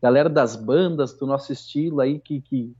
[0.00, 2.74] galera das bandas do nosso estilo aí que que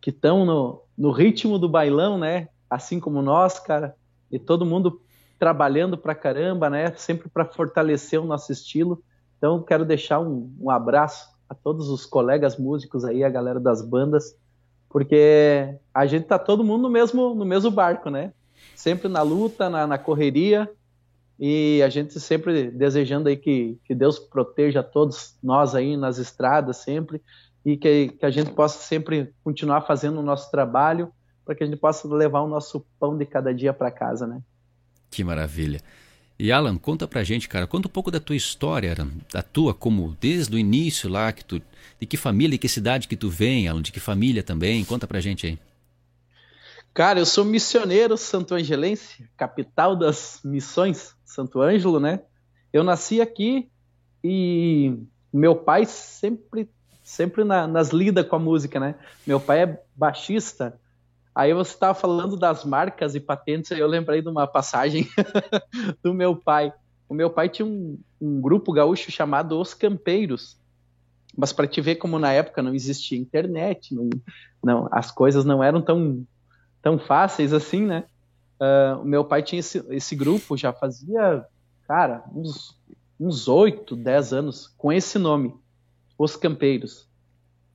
[0.00, 2.48] que estão no, no ritmo do bailão, né?
[2.70, 3.94] Assim como nós, cara,
[4.30, 5.00] e todo mundo
[5.38, 6.92] trabalhando pra caramba, né?
[6.96, 9.02] Sempre para fortalecer o nosso estilo.
[9.38, 13.82] Então, quero deixar um, um abraço a todos os colegas músicos aí, a galera das
[13.82, 14.36] bandas,
[14.88, 18.32] porque a gente tá todo mundo no mesmo, no mesmo barco, né?
[18.76, 20.70] Sempre na luta, na, na correria,
[21.38, 26.76] e a gente sempre desejando aí que, que Deus proteja todos nós aí nas estradas
[26.76, 27.22] sempre
[27.64, 31.10] e que, que a gente possa sempre continuar fazendo o nosso trabalho
[31.50, 34.40] para que a gente possa levar o nosso pão de cada dia para casa, né?
[35.10, 35.80] Que maravilha.
[36.38, 38.94] E Alan, conta pra gente, cara, conta um pouco da tua história,
[39.32, 41.60] da tua como desde o início lá que tu,
[41.98, 45.08] de que família, e que cidade que tu vem, Alan, de que família também, conta
[45.08, 45.58] pra gente aí.
[46.94, 52.20] Cara, eu sou missioneiro santo-angelense, capital das missões, Santo Ângelo, né?
[52.72, 53.68] Eu nasci aqui
[54.22, 54.96] e
[55.32, 56.70] meu pai sempre,
[57.02, 58.94] sempre na, nas lidas com a música, né?
[59.26, 60.78] Meu pai é baixista.
[61.34, 65.08] Aí você estava falando das marcas e patentes, eu lembrei de uma passagem
[66.02, 66.72] do meu pai.
[67.08, 70.58] O meu pai tinha um, um grupo gaúcho chamado Os Campeiros.
[71.36, 74.10] Mas para te ver como na época não existia internet, não,
[74.62, 76.26] não, as coisas não eram tão
[76.82, 78.04] tão fáceis assim, né?
[78.60, 81.44] Uh, meu pai tinha esse, esse grupo já fazia,
[81.86, 82.78] cara, uns,
[83.18, 85.54] uns 8, 10 anos com esse nome,
[86.18, 87.08] Os Campeiros.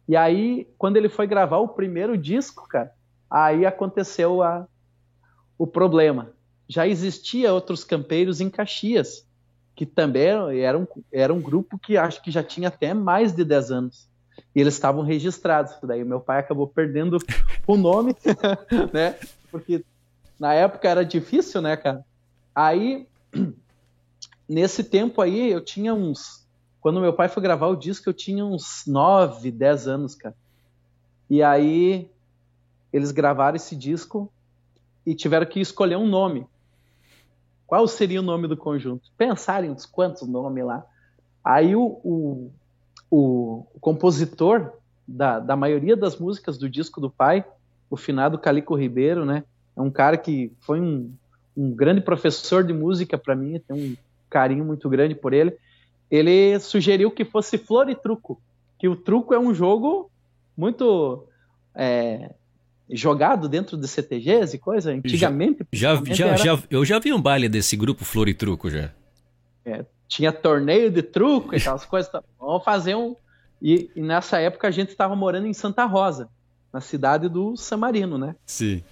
[0.07, 2.91] E aí, quando ele foi gravar o primeiro disco, cara,
[3.29, 4.67] aí aconteceu a,
[5.57, 6.31] o problema.
[6.67, 9.25] Já existia outros campeiros em Caxias.
[9.75, 13.43] que também era um, era um grupo que acho que já tinha até mais de
[13.43, 14.07] 10 anos.
[14.55, 15.73] E eles estavam registrados.
[15.83, 17.17] Daí meu pai acabou perdendo
[17.67, 18.15] o nome,
[18.93, 19.17] né?
[19.51, 19.83] Porque
[20.39, 22.05] na época era difícil, né, cara?
[22.53, 23.05] Aí,
[24.47, 26.45] nesse tempo aí, eu tinha uns.
[26.79, 30.35] Quando meu pai foi gravar o disco, eu tinha uns 9, 10 anos, cara.
[31.29, 32.09] E aí,
[32.95, 34.31] eles gravaram esse disco
[35.05, 36.47] e tiveram que escolher um nome.
[37.67, 39.11] Qual seria o nome do conjunto?
[39.17, 40.85] Pensarem uns quantos nomes lá.
[41.43, 42.51] Aí o, o,
[43.11, 44.71] o, compositor
[45.05, 47.43] da, da, maioria das músicas do disco do pai,
[47.89, 49.43] o finado Calico Ribeiro, né?
[49.75, 51.11] É um cara que foi um,
[51.55, 53.97] um grande professor de música para mim, tem um
[54.29, 55.57] carinho muito grande por ele.
[56.09, 58.39] Ele sugeriu que fosse Flor e Truco,
[58.79, 60.09] que o truco é um jogo
[60.55, 61.27] muito
[61.75, 62.33] é,
[62.89, 64.91] jogado dentro de CTGs e coisa.
[64.91, 65.65] Antigamente.
[65.71, 66.37] Já, já, era...
[66.37, 68.91] já, eu já vi um baile desse grupo Flor e Truco já.
[69.65, 72.11] É, tinha torneio de truco e aquelas coisas.
[72.39, 73.15] Vamos fazer um.
[73.61, 76.29] E, e nessa época a gente estava morando em Santa Rosa,
[76.71, 78.35] na cidade do San Marino, né?
[78.45, 78.83] Sim.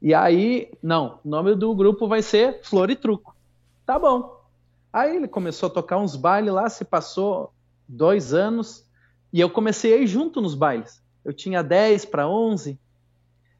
[0.00, 3.34] E aí, não, o nome do grupo vai ser Flor e Truco.
[3.84, 4.40] Tá bom.
[4.92, 7.52] Aí ele começou a tocar uns bailes lá, se passou
[7.88, 8.84] dois anos,
[9.32, 11.02] e eu comecei a ir junto nos bailes.
[11.24, 12.78] Eu tinha 10 para 11,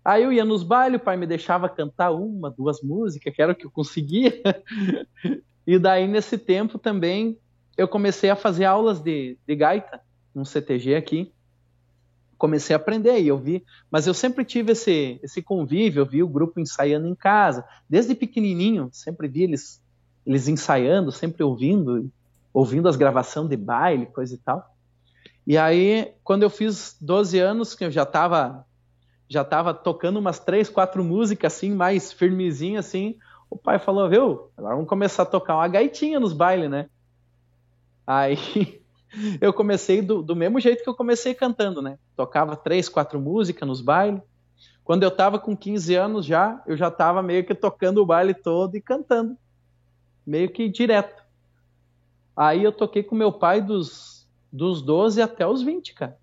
[0.05, 3.53] Aí eu ia nos bailes, o pai me deixava cantar uma, duas músicas, que era
[3.53, 4.35] o que eu conseguia.
[5.67, 7.39] e daí, nesse tempo também,
[7.75, 10.01] eu comecei a fazer aulas de, de gaita,
[10.35, 11.33] num CTG aqui.
[12.37, 16.23] Comecei a aprender e eu vi, mas eu sempre tive esse, esse convívio, eu vi
[16.23, 19.81] o grupo ensaiando em casa, desde pequenininho, sempre vi eles,
[20.27, 22.11] eles ensaiando, sempre ouvindo,
[22.53, 24.77] ouvindo as gravações de baile, coisa e tal.
[25.47, 28.67] E aí, quando eu fiz 12 anos, que eu já estava
[29.29, 33.17] já estava tocando umas três, quatro músicas assim, mais firmezinho assim.
[33.51, 36.89] O pai falou, viu, agora vamos começar a tocar uma gaitinha nos bailes, né?
[38.07, 38.83] Aí
[39.41, 41.99] eu comecei do, do mesmo jeito que eu comecei cantando, né?
[42.17, 44.21] Tocava três, quatro músicas nos bailes.
[44.85, 48.35] Quando eu tava com 15 anos já, eu já tava meio que tocando o baile
[48.35, 49.37] todo e cantando.
[50.27, 51.25] Meio que direto.
[52.37, 56.19] Aí eu toquei com meu pai dos, dos 12 até os 20, cara.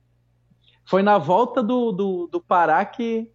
[0.86, 3.30] Foi na volta do, do, do Pará que,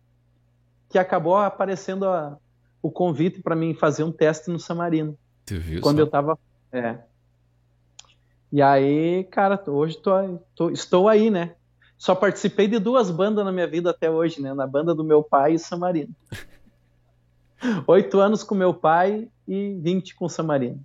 [0.89, 2.39] que acabou aparecendo a,
[2.83, 5.17] o convite para mim fazer um teste no Samarino.
[5.45, 6.03] Tu viu quando só?
[6.03, 6.39] eu tava.
[6.73, 6.99] É.
[8.53, 10.13] E aí, cara, hoje tô,
[10.55, 11.55] tô, estou aí, né?
[11.99, 14.53] Só participei de duas bandas na minha vida até hoje, né?
[14.53, 16.15] Na banda do meu pai e Samarino.
[17.87, 20.85] Oito anos com meu pai e vinte com o Samarino.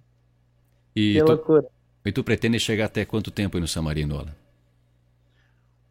[0.96, 1.68] E que tu, loucura.
[2.06, 4.41] E tu pretende chegar até quanto tempo aí no Samarino, Alan?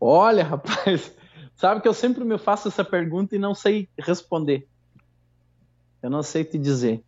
[0.00, 1.14] Olha, rapaz,
[1.54, 4.66] sabe que eu sempre me faço essa pergunta e não sei responder.
[6.02, 7.04] Eu não sei te dizer.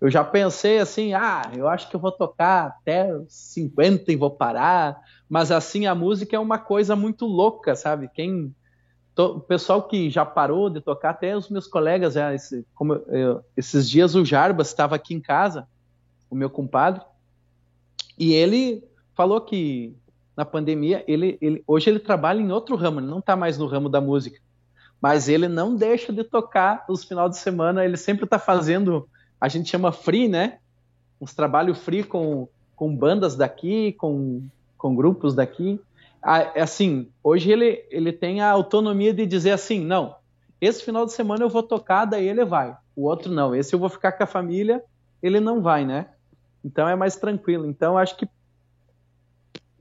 [0.00, 4.30] Eu já pensei assim, ah, eu acho que eu vou tocar até 50 e vou
[4.30, 8.08] parar, mas assim a música é uma coisa muito louca, sabe?
[8.08, 8.54] Quem
[9.16, 13.42] o pessoal que já parou de tocar, até os meus colegas, já, esse, como eu,
[13.56, 15.66] esses dias o Jarbas estava aqui em casa,
[16.30, 17.02] o meu compadre,
[18.16, 18.84] e ele
[19.14, 19.96] falou que
[20.38, 23.66] na pandemia, ele, ele, hoje ele trabalha em outro ramo, ele não está mais no
[23.66, 24.38] ramo da música.
[25.00, 29.08] Mas ele não deixa de tocar os final de semana, ele sempre está fazendo,
[29.40, 30.58] a gente chama free, né?
[31.20, 34.40] Uns trabalhos free com, com bandas daqui, com,
[34.76, 35.80] com grupos daqui.
[36.22, 40.14] Assim, hoje ele, ele tem a autonomia de dizer assim, não,
[40.60, 42.76] esse final de semana eu vou tocar, daí ele vai.
[42.94, 44.84] O outro não, esse eu vou ficar com a família,
[45.20, 46.06] ele não vai, né?
[46.64, 47.66] Então é mais tranquilo.
[47.66, 48.28] Então acho que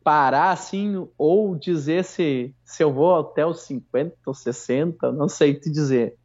[0.07, 5.53] parar assim, ou dizer se, se eu vou até os 50 ou 60, não sei
[5.53, 6.15] te dizer.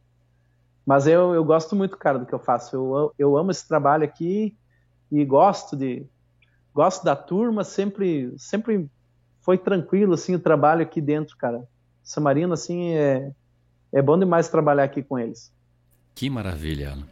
[0.85, 2.77] Mas eu, eu gosto muito, cara, do que eu faço.
[2.77, 4.55] Eu, eu amo esse trabalho aqui
[5.11, 6.05] e gosto de
[6.73, 8.89] gosto da turma, sempre sempre
[9.41, 11.67] foi tranquilo assim o trabalho aqui dentro, cara.
[12.01, 13.33] Samarino assim é
[13.91, 15.51] é bom demais trabalhar aqui com eles.
[16.15, 17.07] Que maravilha, Alan.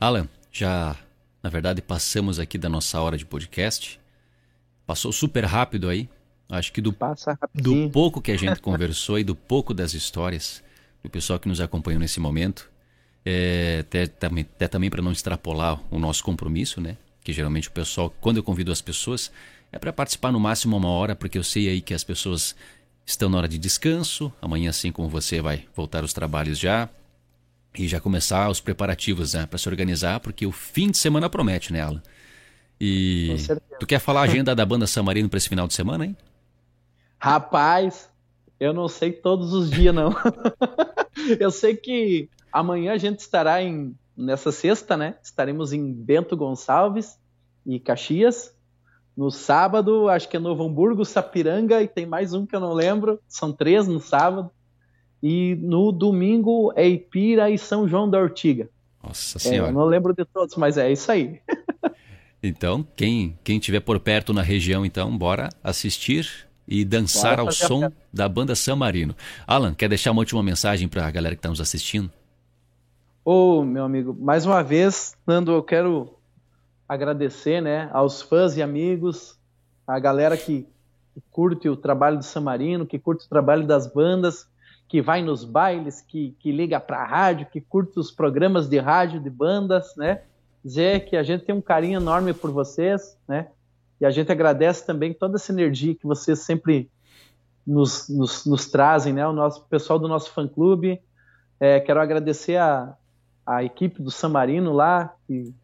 [0.00, 0.96] Alan, já
[1.42, 4.00] na verdade passamos aqui da nossa hora de podcast.
[4.90, 6.08] Passou super rápido aí.
[6.48, 6.92] Acho que do,
[7.54, 10.64] do pouco que a gente conversou e do pouco das histórias
[11.00, 12.68] do pessoal que nos acompanhou nesse momento,
[13.24, 16.96] é, até, também, até também para não extrapolar o nosso compromisso, né?
[17.22, 19.30] Que geralmente o pessoal, quando eu convido as pessoas,
[19.70, 22.56] é para participar no máximo uma hora, porque eu sei aí que as pessoas
[23.06, 24.32] estão na hora de descanso.
[24.42, 26.88] Amanhã, assim como você, vai voltar os trabalhos já
[27.78, 31.72] e já começar os preparativos né, para se organizar, porque o fim de semana promete,
[31.72, 32.02] né, Alan?
[32.80, 33.36] E
[33.78, 36.16] tu quer falar a agenda da banda Samarino para esse final de semana, hein?
[37.18, 38.08] Rapaz,
[38.58, 40.14] eu não sei todos os dias, não.
[41.38, 45.16] eu sei que amanhã a gente estará em, nessa sexta, né?
[45.22, 47.18] Estaremos em Bento Gonçalves
[47.66, 48.54] e Caxias.
[49.14, 52.72] No sábado, acho que é Novo Hamburgo, Sapiranga e tem mais um que eu não
[52.72, 53.20] lembro.
[53.28, 54.50] São três no sábado.
[55.22, 58.70] E no domingo é Ipira e São João da Ortiga.
[59.02, 59.68] Nossa Senhora.
[59.68, 61.40] É, eu não lembro de todos, mas é isso aí.
[62.42, 67.52] então, quem quem tiver por perto na região, então, bora assistir e dançar bora ao
[67.52, 69.14] som da banda San Marino.
[69.46, 72.10] Alan, quer deixar uma última mensagem para a galera que está nos assistindo?
[73.24, 76.14] Ô, oh, meu amigo, mais uma vez, Nando, eu quero
[76.88, 79.38] agradecer né, aos fãs e amigos,
[79.86, 80.66] a galera que,
[81.12, 84.48] que curte o trabalho do San Marino, que curte o trabalho das bandas,
[84.88, 88.78] que vai nos bailes, que, que liga para a rádio, que curte os programas de
[88.78, 90.22] rádio de bandas, né?
[90.64, 93.48] Dizer que a gente tem um carinho enorme por vocês, né?
[94.00, 96.90] E a gente agradece também toda essa energia que vocês sempre
[97.66, 99.26] nos, nos, nos trazem, né?
[99.26, 101.00] O nosso pessoal do nosso fã-clube.
[101.58, 102.94] É, quero agradecer a,
[103.46, 105.54] a equipe do San Marino lá, que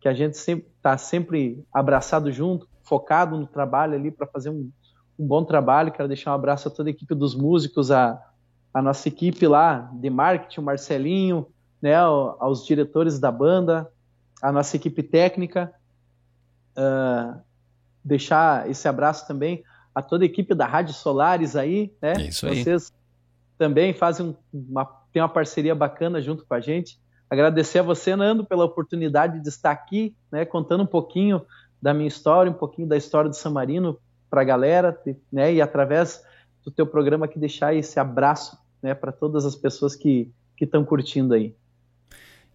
[0.00, 4.70] que a gente está sempre abraçado junto, focado no trabalho ali para fazer um,
[5.18, 5.92] um, bom trabalho.
[5.92, 8.18] Quero deixar um abraço a toda a equipe dos músicos, a,
[8.72, 11.46] a nossa equipe lá de marketing, o Marcelinho,
[11.82, 13.90] né, aos diretores da banda,
[14.42, 15.72] a nossa equipe técnica.
[16.76, 17.40] Uh,
[18.04, 19.62] deixar esse abraço também
[19.94, 22.14] a toda a equipe da Rádio Solares aí, né?
[22.16, 22.62] É isso aí.
[22.62, 22.92] Vocês
[23.58, 26.98] também fazem uma, tem uma parceria bacana junto com a gente.
[27.28, 31.42] Agradecer a você, Nando, pela oportunidade de estar aqui, né, contando um pouquinho
[31.80, 33.98] da minha história, um pouquinho da história do San Marino
[34.28, 34.98] para a galera,
[35.30, 36.24] né, e através
[36.64, 40.30] do teu programa aqui deixar esse abraço, né, para todas as pessoas que
[40.60, 41.54] estão curtindo aí.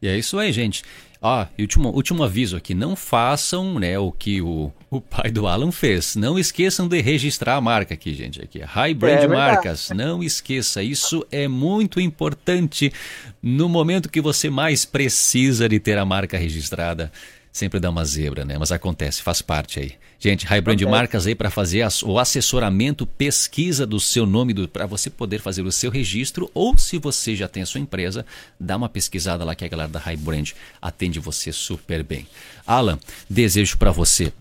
[0.02, 0.84] E é isso aí, gente.
[1.22, 5.48] Ah, e último, último aviso aqui, não façam né, o que o, o pai do
[5.48, 6.16] Alan fez.
[6.16, 8.40] Não esqueçam de registrar a marca aqui, gente.
[8.42, 9.90] Aqui, High Brand é Marcas.
[9.90, 12.94] Não esqueça, isso é muito importante
[13.42, 17.12] no momento que você mais precisa de ter a marca registrada
[17.56, 18.58] sempre dá uma zebra, né?
[18.60, 19.94] Mas acontece, faz parte aí.
[20.20, 20.88] Gente, Highbrand okay.
[20.88, 25.62] Marcas aí para fazer as, o assessoramento, pesquisa do seu nome, para você poder fazer
[25.62, 28.26] o seu registro, ou se você já tem a sua empresa,
[28.60, 30.52] dá uma pesquisada lá que a galera da Highbrand
[30.82, 32.28] atende você super bem.
[32.68, 33.00] Alan,
[33.30, 34.34] desejo para você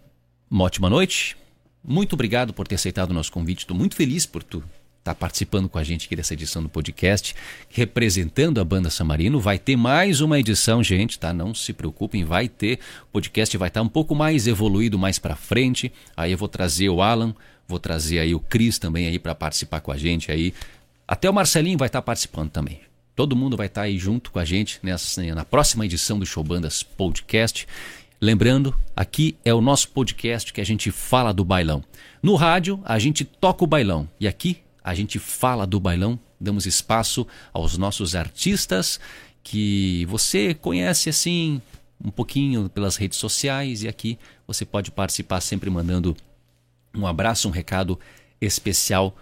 [0.51, 1.37] uma ótima noite.
[1.85, 3.61] Muito obrigado por ter aceitado o nosso convite.
[3.61, 4.61] Estou muito feliz por tu
[5.05, 7.37] está participando com a gente aqui dessa edição do podcast,
[7.69, 9.39] representando a banda Samarino.
[9.39, 11.31] Vai ter mais uma edição, gente, tá?
[11.31, 12.79] Não se preocupem, vai ter.
[13.03, 15.93] O podcast vai estar tá um pouco mais evoluído mais para frente.
[16.17, 17.35] Aí eu vou trazer o Alan,
[17.69, 20.55] vou trazer aí o Cris também aí para participar com a gente aí.
[21.07, 22.81] Até o Marcelinho vai estar tá participando também.
[23.15, 26.25] Todo mundo vai estar tá aí junto com a gente nessa, na próxima edição do
[26.25, 27.69] Show Bandas Podcast.
[28.19, 31.85] Lembrando, aqui é o nosso podcast que a gente fala do bailão.
[32.23, 34.09] No rádio, a gente toca o bailão.
[34.19, 39.01] E aqui a gente fala do bailão, damos espaço aos nossos artistas
[39.43, 41.61] que você conhece assim
[42.05, 46.15] um pouquinho pelas redes sociais e aqui você pode participar sempre mandando
[46.95, 47.99] um abraço, um recado
[48.41, 49.17] especial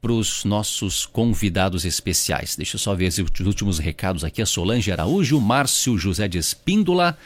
[0.00, 2.54] para os nossos convidados especiais.
[2.54, 4.40] Deixa eu só ver os últimos recados aqui.
[4.40, 7.18] A Solange Araújo, Márcio José de Espíndola,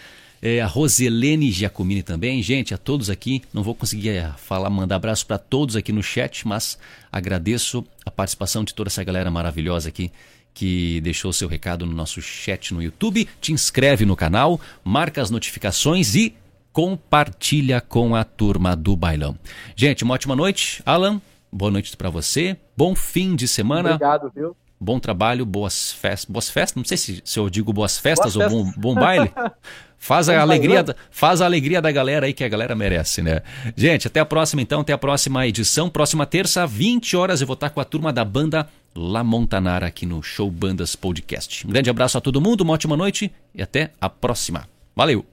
[0.42, 2.42] é, a Roselene Giacomini também.
[2.42, 6.02] Gente, a todos aqui, não vou conseguir é, falar, mandar abraço para todos aqui no
[6.02, 6.76] chat, mas
[7.12, 10.10] agradeço a participação de toda essa galera maravilhosa aqui
[10.52, 13.26] que deixou seu recado no nosso chat no YouTube.
[13.40, 16.34] Te inscreve no canal, marca as notificações e
[16.72, 19.38] compartilha com a turma do bailão.
[19.76, 20.82] Gente, uma ótima noite.
[20.84, 22.56] Alan, boa noite para você.
[22.76, 23.90] Bom fim de semana.
[23.90, 24.56] Obrigado, viu?
[24.80, 26.28] Bom trabalho, boas festas.
[26.28, 26.76] Boas festas?
[26.76, 29.30] Não sei se, se eu digo boas festas boas ou bom, bom baile.
[30.02, 33.40] Faz a alegria, faz a alegria da galera aí que a galera merece, né?
[33.76, 35.88] Gente, até a próxima então, até a próxima edição.
[35.88, 40.04] Próxima terça, 20 horas, eu vou estar com a turma da banda La Montanara aqui
[40.04, 41.64] no Show Bandas Podcast.
[41.64, 44.68] Um grande abraço a todo mundo, uma ótima noite e até a próxima.
[44.96, 45.24] Valeu!